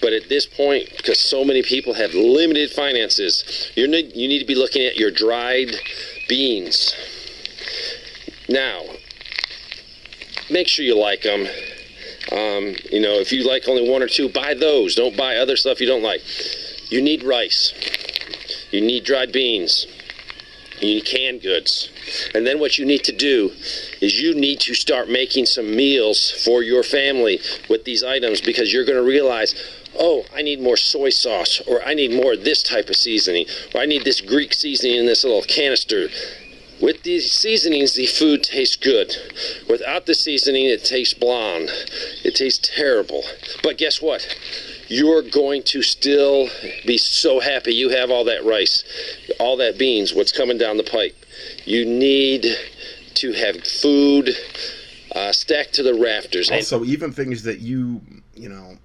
[0.00, 4.38] but at this point, because so many people have limited finances, you need, you need
[4.40, 5.74] to be looking at your dried
[6.28, 6.94] beans.
[8.48, 8.82] Now,
[10.50, 11.46] make sure you like them.
[12.32, 14.94] Um, you know, if you like only one or two, buy those.
[14.94, 16.20] Don't buy other stuff you don't like.
[16.90, 17.72] You need rice.
[18.70, 19.86] You need dried beans.
[20.80, 21.90] You need canned goods.
[22.34, 23.52] And then what you need to do
[24.00, 28.72] is you need to start making some meals for your family with these items because
[28.72, 29.54] you're going to realize,
[29.98, 33.82] oh, I need more soy sauce, or I need more this type of seasoning, or
[33.82, 36.08] I need this Greek seasoning in this little canister.
[36.80, 39.14] With these seasonings, the food tastes good.
[39.68, 41.68] Without the seasoning, it tastes blonde.
[42.24, 43.22] It tastes terrible.
[43.62, 44.26] But guess what?
[44.90, 46.48] You're going to still
[46.84, 48.82] be so happy you have all that rice,
[49.38, 51.16] all that beans, what's coming down the pipe.
[51.64, 52.44] You need
[53.14, 54.30] to have food
[55.14, 56.50] uh, stacked to the rafters.
[56.50, 58.00] Also, even things that you,
[58.34, 58.78] you know,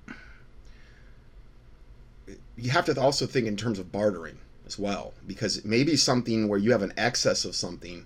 [2.55, 4.37] you have to also think in terms of bartering
[4.67, 8.05] as well because maybe something where you have an excess of something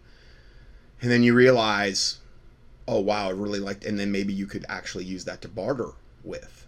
[1.01, 2.17] and then you realize
[2.87, 5.91] oh wow i really liked and then maybe you could actually use that to barter
[6.23, 6.58] with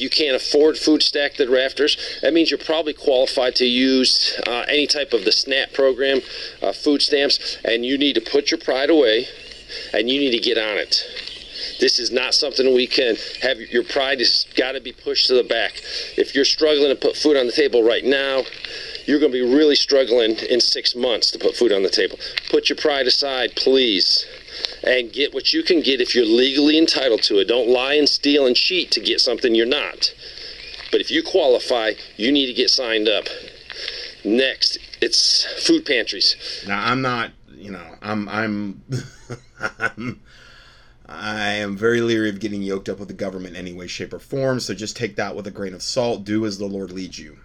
[0.00, 4.64] you can't afford food stacked at rafters, that means you're probably qualified to use uh,
[4.68, 6.20] any type of the SNAP program,
[6.62, 9.26] uh, food stamps, and you need to put your pride away
[9.92, 11.04] and you need to get on it.
[11.80, 13.60] This is not something we can have.
[13.60, 15.80] Your pride has got to be pushed to the back.
[16.16, 18.42] If you're struggling to put food on the table right now,
[19.06, 22.18] you're going to be really struggling in six months to put food on the table.
[22.50, 24.26] Put your pride aside, please,
[24.82, 27.48] and get what you can get if you're legally entitled to it.
[27.48, 30.12] Don't lie and steal and cheat to get something you're not.
[30.90, 33.24] But if you qualify, you need to get signed up.
[34.24, 36.64] Next, it's food pantries.
[36.66, 38.82] Now, I'm not, you know, I'm, I'm,
[39.78, 40.20] I'm
[41.08, 44.12] I am very leery of getting yoked up with the government in any way, shape,
[44.12, 46.24] or form, so just take that with a grain of salt.
[46.24, 47.38] Do as the Lord leads you.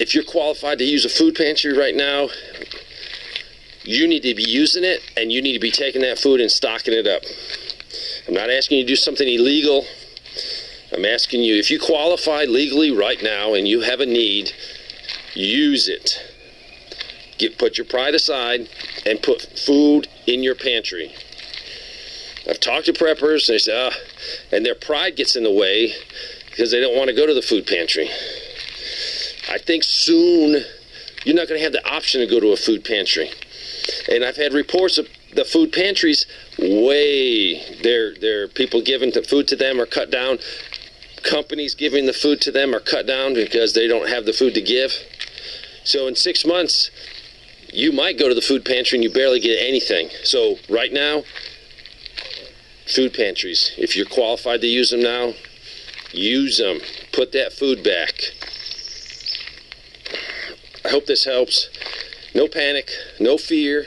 [0.00, 2.30] If you're qualified to use a food pantry right now,
[3.82, 6.50] you need to be using it and you need to be taking that food and
[6.50, 7.22] stocking it up.
[8.28, 9.84] I'm not asking you to do something illegal.
[10.92, 14.52] I'm asking you if you qualify legally right now and you have a need,
[15.34, 16.20] use it.
[17.38, 18.68] Get, put your pride aside
[19.06, 21.14] and put food in your pantry.
[22.48, 23.94] I've talked to preppers, and they say, ah,
[24.50, 25.92] and their pride gets in the way
[26.50, 28.08] because they don't want to go to the food pantry.
[29.48, 30.64] I think soon
[31.24, 33.30] you're not going to have the option to go to a food pantry.
[34.10, 36.26] And I've had reports of the food pantries
[36.58, 40.38] way their their people giving the food to them are cut down.
[41.22, 44.54] Companies giving the food to them are cut down because they don't have the food
[44.54, 44.92] to give.
[45.84, 46.90] So in six months,
[47.72, 50.08] you might go to the food pantry and you barely get anything.
[50.24, 51.22] So right now,
[52.86, 53.72] food pantries.
[53.78, 55.34] If you're qualified to use them now,
[56.12, 56.80] use them.
[57.12, 58.14] Put that food back.
[60.84, 61.68] I hope this helps.
[62.34, 63.86] No panic, no fear.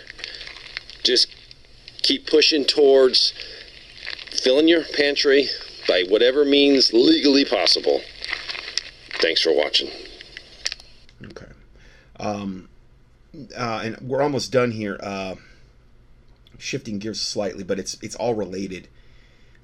[1.04, 1.28] Just
[2.02, 3.34] keep pushing towards
[4.32, 5.50] filling your pantry
[5.88, 8.02] by whatever means legally possible.
[9.22, 9.90] Thanks for watching.
[11.24, 11.52] Okay.
[12.20, 12.70] Um,
[13.58, 15.00] uh, and we're almost done here.
[15.02, 15.36] Uh,
[16.58, 18.88] shifting gears slightly, but it's it's all related.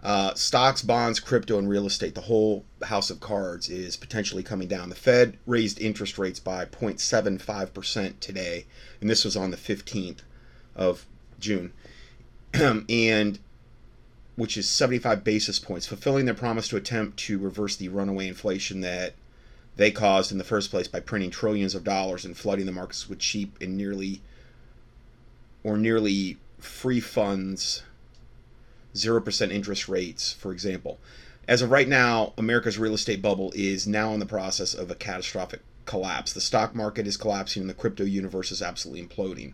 [0.01, 4.67] Uh, stocks, bonds, crypto, and real estate, the whole house of cards is potentially coming
[4.67, 4.89] down.
[4.89, 8.65] The Fed raised interest rates by 0.75% today,
[9.01, 10.19] and this was on the 15th
[10.73, 11.05] of
[11.39, 11.73] June,
[12.53, 13.39] and
[14.37, 18.79] which is 75 basis points, fulfilling their promise to attempt to reverse the runaway inflation
[18.79, 19.15] that
[19.75, 23.09] they caused in the first place by printing trillions of dollars and flooding the markets
[23.09, 24.21] with cheap and nearly
[25.61, 27.83] or nearly free funds
[28.99, 30.99] 0% interest rates, for example.
[31.47, 34.95] As of right now, America's real estate bubble is now in the process of a
[34.95, 36.31] catastrophic collapse.
[36.31, 39.53] The stock market is collapsing and the crypto universe is absolutely imploding.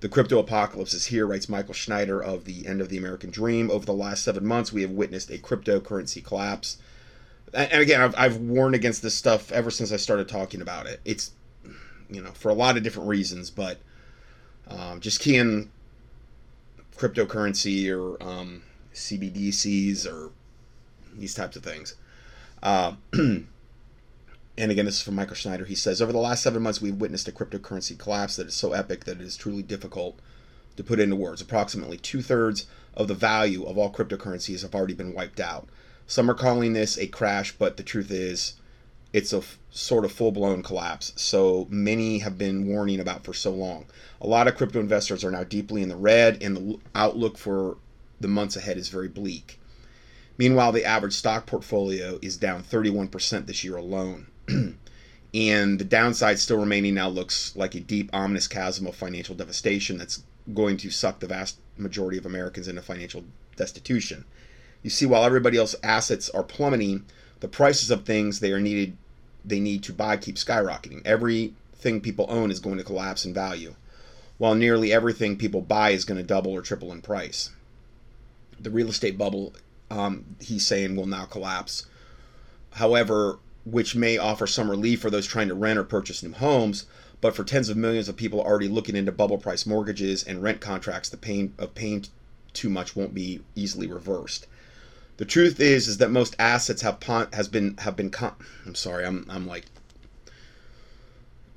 [0.00, 3.70] The crypto apocalypse is here, writes Michael Snyder of The End of the American Dream.
[3.70, 6.78] Over the last seven months, we have witnessed a cryptocurrency collapse.
[7.52, 11.00] And again, I've, I've warned against this stuff ever since I started talking about it.
[11.04, 11.32] It's,
[12.10, 13.78] you know, for a lot of different reasons, but
[14.68, 15.70] um, just keying
[16.96, 18.62] cryptocurrency or um,
[18.98, 20.30] CBDCs or
[21.14, 21.94] these types of things.
[22.62, 23.46] Uh, and
[24.58, 25.64] again, this is from Michael Snyder.
[25.64, 28.72] He says, Over the last seven months, we've witnessed a cryptocurrency collapse that is so
[28.72, 30.18] epic that it is truly difficult
[30.76, 31.40] to put into words.
[31.40, 35.68] Approximately two thirds of the value of all cryptocurrencies have already been wiped out.
[36.06, 38.54] Some are calling this a crash, but the truth is,
[39.12, 41.12] it's a f- sort of full blown collapse.
[41.16, 43.86] So many have been warning about for so long.
[44.20, 47.76] A lot of crypto investors are now deeply in the red, and the outlook for
[48.20, 49.58] the months ahead is very bleak.
[50.36, 54.28] Meanwhile, the average stock portfolio is down 31% this year alone.
[55.34, 59.98] and the downside still remaining now looks like a deep, ominous chasm of financial devastation
[59.98, 60.22] that's
[60.54, 63.24] going to suck the vast majority of Americans into financial
[63.56, 64.24] destitution.
[64.82, 67.04] You see, while everybody else's assets are plummeting,
[67.40, 68.96] the prices of things they are needed
[69.44, 71.00] they need to buy keep skyrocketing.
[71.04, 73.74] Everything people own is going to collapse in value,
[74.36, 77.50] while nearly everything people buy is going to double or triple in price.
[78.60, 79.54] The real estate bubble,
[79.90, 81.86] um, he's saying, will now collapse.
[82.72, 86.86] However, which may offer some relief for those trying to rent or purchase new homes,
[87.20, 90.60] but for tens of millions of people already looking into bubble price mortgages and rent
[90.60, 92.04] contracts, the pain of paying
[92.52, 94.46] too much won't be easily reversed.
[95.18, 98.10] The truth is, is that most assets have pon- has been have been.
[98.10, 99.64] Con- I'm sorry, I'm I'm like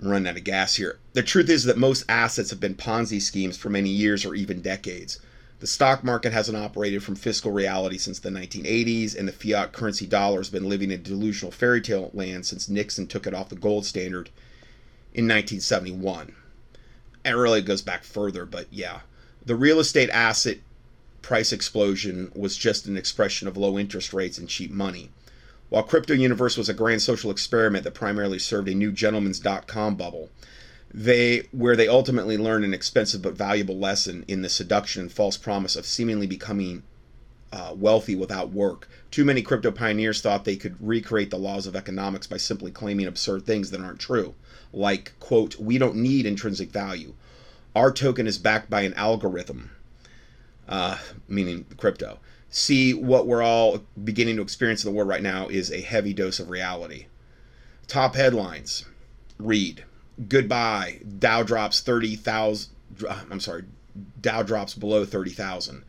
[0.02, 0.97] I'm running out of gas here.
[1.14, 4.62] The truth is that most assets have been Ponzi schemes for many years or even
[4.62, 5.20] decades.
[5.62, 10.07] The stock market hasn't operated from fiscal reality since the 1980s, and the fiat currency
[10.07, 13.55] dollar has been living in delusional fairy tale land since Nixon took it off the
[13.55, 14.32] gold standard
[15.14, 16.34] in 1971.
[17.24, 19.01] And really goes back further, but yeah.
[19.45, 20.57] The real estate asset
[21.22, 25.12] price explosion was just an expression of low interest rates and cheap money.
[25.70, 29.68] While Crypto Universe was a grand social experiment that primarily served a new gentleman's dot
[29.68, 30.32] com bubble,
[30.94, 35.38] they where they ultimately learned an expensive but valuable lesson in the seduction and false
[35.38, 36.84] promise of seemingly becoming
[37.54, 38.89] uh, wealthy without work.
[39.10, 43.08] Too many crypto pioneers thought they could recreate the laws of economics by simply claiming
[43.08, 44.36] absurd things that aren't true,
[44.74, 47.14] like quote, "We don't need intrinsic value.
[47.76, 49.72] Our token is backed by an algorithm."
[50.68, 52.20] Uh, meaning crypto.
[52.50, 56.14] See, what we're all beginning to experience in the world right now is a heavy
[56.14, 57.06] dose of reality.
[57.88, 58.86] Top headlines
[59.38, 59.86] read
[60.28, 60.99] goodbye.
[61.19, 62.69] Dow drops 30,000.
[63.30, 63.63] I'm sorry,
[64.19, 65.84] Dow drops below 30,000.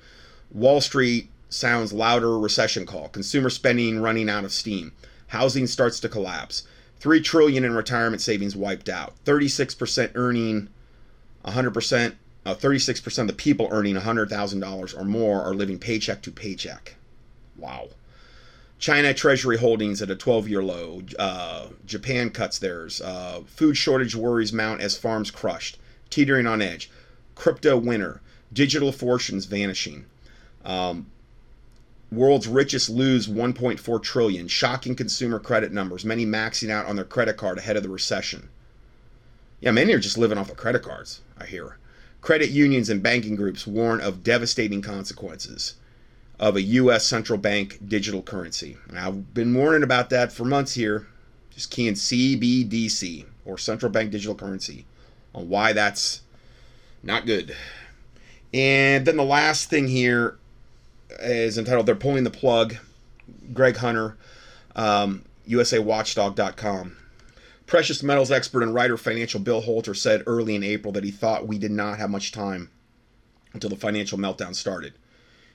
[0.50, 3.08] Wall Street sounds louder recession call.
[3.08, 4.92] Consumer spending running out of steam.
[5.28, 6.64] Housing starts to collapse.
[6.98, 9.14] 3 trillion in retirement savings wiped out.
[9.24, 10.68] 36% earning
[11.44, 12.14] 100%
[12.44, 16.96] uh, 36% of the people earning $100,000 or more are living paycheck to paycheck.
[17.56, 17.88] Wow.
[18.82, 21.02] China Treasury holdings at a 12 year low.
[21.16, 23.00] Uh, Japan cuts theirs.
[23.00, 25.78] Uh, food shortage worries mount as farms crushed.
[26.10, 26.90] Teetering on edge.
[27.36, 28.20] Crypto winter.
[28.52, 30.06] Digital fortunes vanishing.
[30.64, 31.06] Um,
[32.10, 34.48] world's richest lose 1.4 trillion.
[34.48, 36.04] Shocking consumer credit numbers.
[36.04, 38.48] Many maxing out on their credit card ahead of the recession.
[39.60, 41.76] Yeah, many are just living off of credit cards, I hear.
[42.20, 45.76] Credit unions and banking groups warn of devastating consequences
[46.38, 47.06] of a U.S.
[47.06, 48.76] central bank digital currency.
[48.96, 51.06] I've been warning about that for months here.
[51.50, 54.86] Just keying CBDC or central bank digital currency
[55.34, 56.22] on why that's
[57.02, 57.54] not good.
[58.54, 60.38] And then the last thing here
[61.20, 62.76] is entitled They're Pulling the Plug.
[63.52, 64.16] Greg Hunter,
[64.76, 66.96] um, USAWatchdog.com.
[67.66, 71.46] Precious metals expert and writer financial Bill Holter said early in April that he thought
[71.46, 72.70] we did not have much time
[73.52, 74.94] until the financial meltdown started.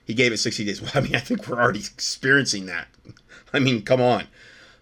[0.08, 0.80] He gave it 60 days.
[0.82, 2.88] Well, I mean, I think we're already experiencing that.
[3.52, 4.24] I mean, come on.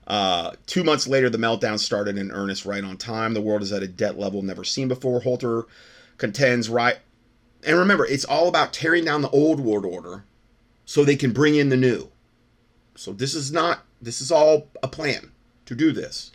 [0.07, 3.35] Uh, two months later, the meltdown started in earnest right on time.
[3.35, 5.21] The world is at a debt level never seen before.
[5.21, 5.65] Holter
[6.17, 6.99] contends right.
[7.65, 10.25] And remember, it's all about tearing down the old world order
[10.85, 12.09] so they can bring in the new.
[12.95, 15.33] So this is not, this is all a plan
[15.65, 16.31] to do this.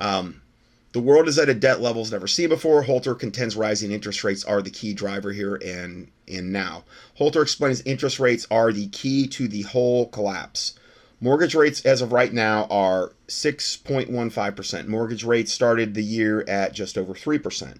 [0.00, 0.42] Um,
[0.90, 2.82] the world is at a debt levels never seen before.
[2.82, 6.84] Holter contends rising interest rates are the key driver here and and now.
[7.14, 10.74] Holter explains interest rates are the key to the whole collapse.
[11.20, 14.88] Mortgage rates as of right now are 6.15%.
[14.88, 17.78] Mortgage rates started the year at just over 3%.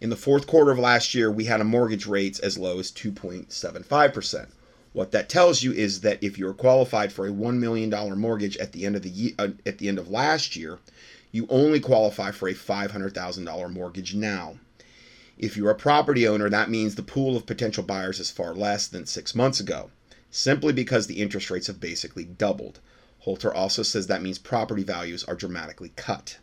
[0.00, 2.90] In the fourth quarter of last year, we had a mortgage rates as low as
[2.90, 4.46] 2.75%.
[4.92, 8.72] What that tells you is that if you're qualified for a $1 million mortgage at
[8.72, 10.78] the end of the year, uh, at the end of last year,
[11.30, 14.56] you only qualify for a $500,000 mortgage now.
[15.42, 18.86] If you're a property owner, that means the pool of potential buyers is far less
[18.86, 19.90] than six months ago,
[20.30, 22.78] simply because the interest rates have basically doubled.
[23.18, 26.38] Holter also says that means property values are dramatically cut.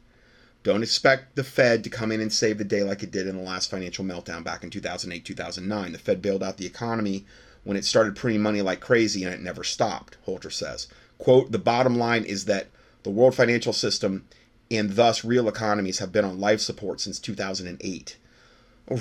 [0.64, 3.38] Don't expect the Fed to come in and save the day like it did in
[3.38, 5.94] the last financial meltdown back in 2008 2009.
[5.94, 7.26] The Fed bailed out the economy
[7.64, 10.90] when it started printing money like crazy and it never stopped, Holter says.
[11.18, 12.68] Quote, the bottom line is that
[13.04, 14.26] the world financial system
[14.70, 18.18] and thus real economies have been on life support since 2008.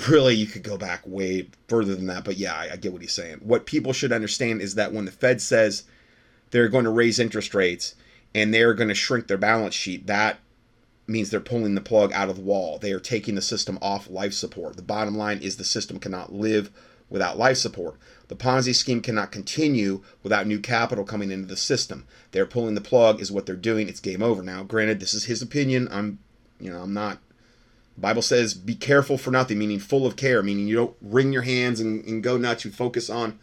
[0.09, 3.01] Really, you could go back way further than that, but yeah, I, I, get what
[3.01, 3.39] he's saying.
[3.41, 5.83] What people should understand is that when the Fed says
[6.51, 7.95] they're going to raise interest rates
[8.35, 10.37] and they're going to shrink their balance sheet, that
[11.07, 12.77] means they're pulling the plug out of the wall.
[12.77, 14.75] They are taking the system off life support.
[14.75, 16.69] The bottom line is the system cannot live
[17.09, 17.95] without life support.
[18.27, 22.05] The Ponzi scheme cannot continue without new capital coming into the system.
[22.31, 23.89] They're pulling the plug is what they're doing.
[23.89, 24.43] It's game over.
[24.43, 25.87] Now, granted, this is his opinion.
[25.91, 26.19] I'm,
[26.59, 27.17] you know, I'm not.
[27.99, 31.41] Bible says, "Be careful for nothing," meaning full of care, meaning you don't wring your
[31.43, 32.65] hands and, and go nuts.
[32.65, 33.39] You focus on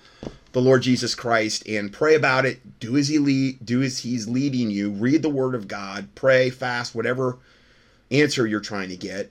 [0.53, 2.81] the Lord Jesus Christ and pray about it.
[2.81, 4.91] Do as he lead, do as he's leading you.
[4.91, 6.09] Read the Word of God.
[6.15, 7.39] Pray, fast, whatever
[8.11, 9.31] answer you're trying to get.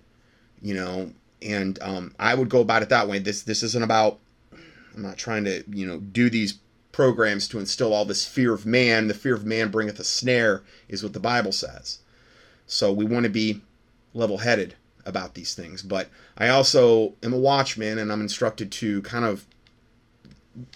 [0.61, 1.11] You know,
[1.41, 3.19] and um, I would go about it that way.
[3.19, 4.19] This this isn't about.
[4.53, 6.59] I'm not trying to you know do these
[6.91, 9.07] programs to instill all this fear of man.
[9.07, 11.99] The fear of man bringeth a snare, is what the Bible says.
[12.67, 13.61] So we want to be
[14.13, 14.75] level headed
[15.05, 15.81] about these things.
[15.81, 19.45] But I also am a watchman and I'm instructed to kind of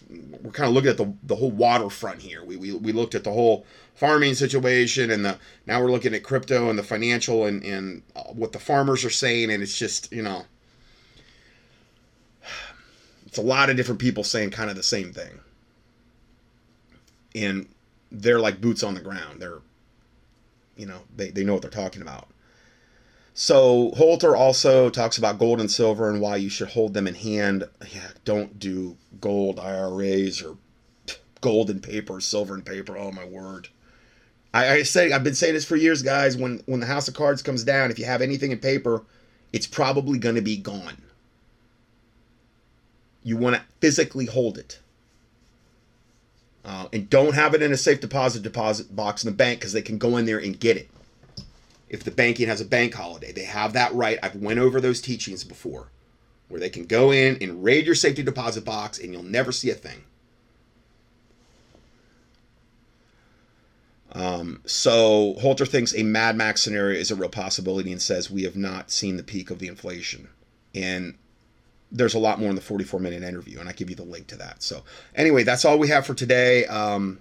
[0.10, 2.44] we're kind of looking at the, the whole waterfront here.
[2.44, 3.66] We, we, we looked at the whole
[3.96, 8.24] farming situation and the now we're looking at crypto and the financial and, and uh,
[8.24, 10.46] what the farmers are saying and it's just, you know,
[13.26, 15.40] it's a lot of different people saying kind of the same thing.
[17.36, 17.68] And
[18.12, 19.42] they're like boots on the ground.
[19.42, 19.60] They're
[20.80, 22.30] you know, they, they know what they're talking about.
[23.42, 27.16] So Holter also talks about gold and silver and why you should hold them in
[27.16, 27.64] hand.
[27.90, 30.58] Yeah, don't do gold IRAs or
[31.40, 32.98] gold and paper, silver and paper.
[32.98, 33.70] Oh my word.
[34.54, 36.36] I, I say I've been saying this for years, guys.
[36.36, 39.06] When when the House of Cards comes down, if you have anything in paper,
[39.54, 41.02] it's probably going to be gone.
[43.24, 44.82] You want to physically hold it.
[46.66, 49.72] Uh, and don't have it in a safe deposit deposit box in the bank because
[49.72, 50.90] they can go in there and get it
[51.90, 53.32] if the banking has a bank holiday.
[53.32, 54.20] They have that right.
[54.22, 55.90] I've went over those teachings before
[56.48, 59.70] where they can go in and raid your safety deposit box and you'll never see
[59.70, 60.04] a thing.
[64.12, 68.44] Um, so Holter thinks a Mad Max scenario is a real possibility and says we
[68.44, 70.30] have not seen the peak of the inflation.
[70.74, 71.16] And
[71.92, 74.28] there's a lot more in the 44 minute interview, and I give you the link
[74.28, 74.62] to that.
[74.62, 74.84] So,
[75.16, 76.66] anyway, that's all we have for today.
[76.66, 77.20] Um,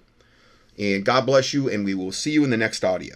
[0.78, 3.14] and God bless you, and we will see you in the next audio.